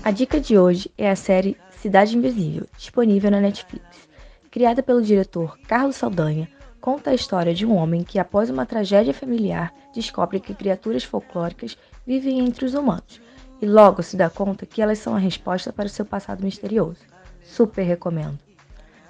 A 0.04 0.10
dica 0.10 0.40
de 0.40 0.58
hoje 0.58 0.90
é 0.98 1.08
a 1.08 1.14
série 1.14 1.56
Cidade 1.70 2.18
Invisível, 2.18 2.66
disponível 2.76 3.30
na 3.30 3.40
Netflix. 3.40 4.08
Criada 4.50 4.82
pelo 4.82 5.00
diretor 5.00 5.56
Carlos 5.68 5.94
Saldanha, 5.94 6.48
conta 6.80 7.10
a 7.10 7.14
história 7.14 7.54
de 7.54 7.64
um 7.64 7.76
homem 7.76 8.02
que, 8.02 8.18
após 8.18 8.50
uma 8.50 8.66
tragédia 8.66 9.14
familiar, 9.14 9.72
descobre 9.94 10.40
que 10.40 10.54
criaturas 10.54 11.04
folclóricas 11.04 11.78
vivem 12.04 12.40
entre 12.40 12.64
os 12.64 12.74
humanos 12.74 13.20
e 13.60 13.66
logo 13.66 14.02
se 14.02 14.16
dá 14.16 14.28
conta 14.28 14.66
que 14.66 14.82
elas 14.82 14.98
são 14.98 15.14
a 15.14 15.20
resposta 15.20 15.72
para 15.72 15.86
o 15.86 15.88
seu 15.88 16.04
passado 16.04 16.42
misterioso. 16.42 16.98
Super 17.40 17.84
recomendo. 17.84 18.40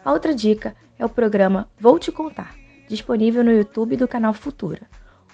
A 0.04 0.12
outra 0.12 0.34
dica 0.34 0.76
é 0.98 1.06
o 1.06 1.08
programa 1.08 1.70
Vou 1.80 1.98
Te 1.98 2.12
Contar, 2.12 2.54
disponível 2.86 3.42
no 3.42 3.50
YouTube 3.50 3.96
do 3.96 4.06
canal 4.06 4.34
Futura. 4.34 4.82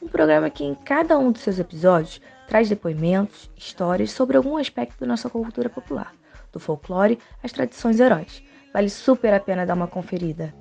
Um 0.00 0.06
programa 0.06 0.50
que 0.50 0.62
em 0.62 0.76
cada 0.76 1.18
um 1.18 1.32
dos 1.32 1.42
seus 1.42 1.58
episódios 1.58 2.20
traz 2.48 2.68
depoimentos, 2.68 3.50
histórias 3.56 4.10
sobre 4.10 4.36
algum 4.36 4.56
aspecto 4.56 4.98
da 4.98 5.06
nossa 5.06 5.28
cultura 5.28 5.68
popular, 5.68 6.12
do 6.50 6.58
folclore 6.58 7.18
às 7.44 7.52
tradições 7.52 8.00
heróis. 8.00 8.42
Vale 8.72 8.88
super 8.88 9.34
a 9.34 9.40
pena 9.40 9.66
dar 9.66 9.74
uma 9.74 9.86
conferida. 9.86 10.52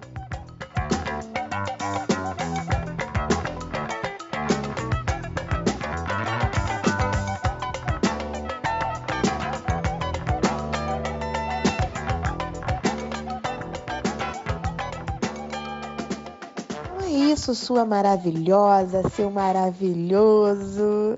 isso, 17.37 17.53
sua 17.53 17.85
maravilhosa, 17.85 19.07
seu 19.09 19.29
maravilhoso. 19.29 21.17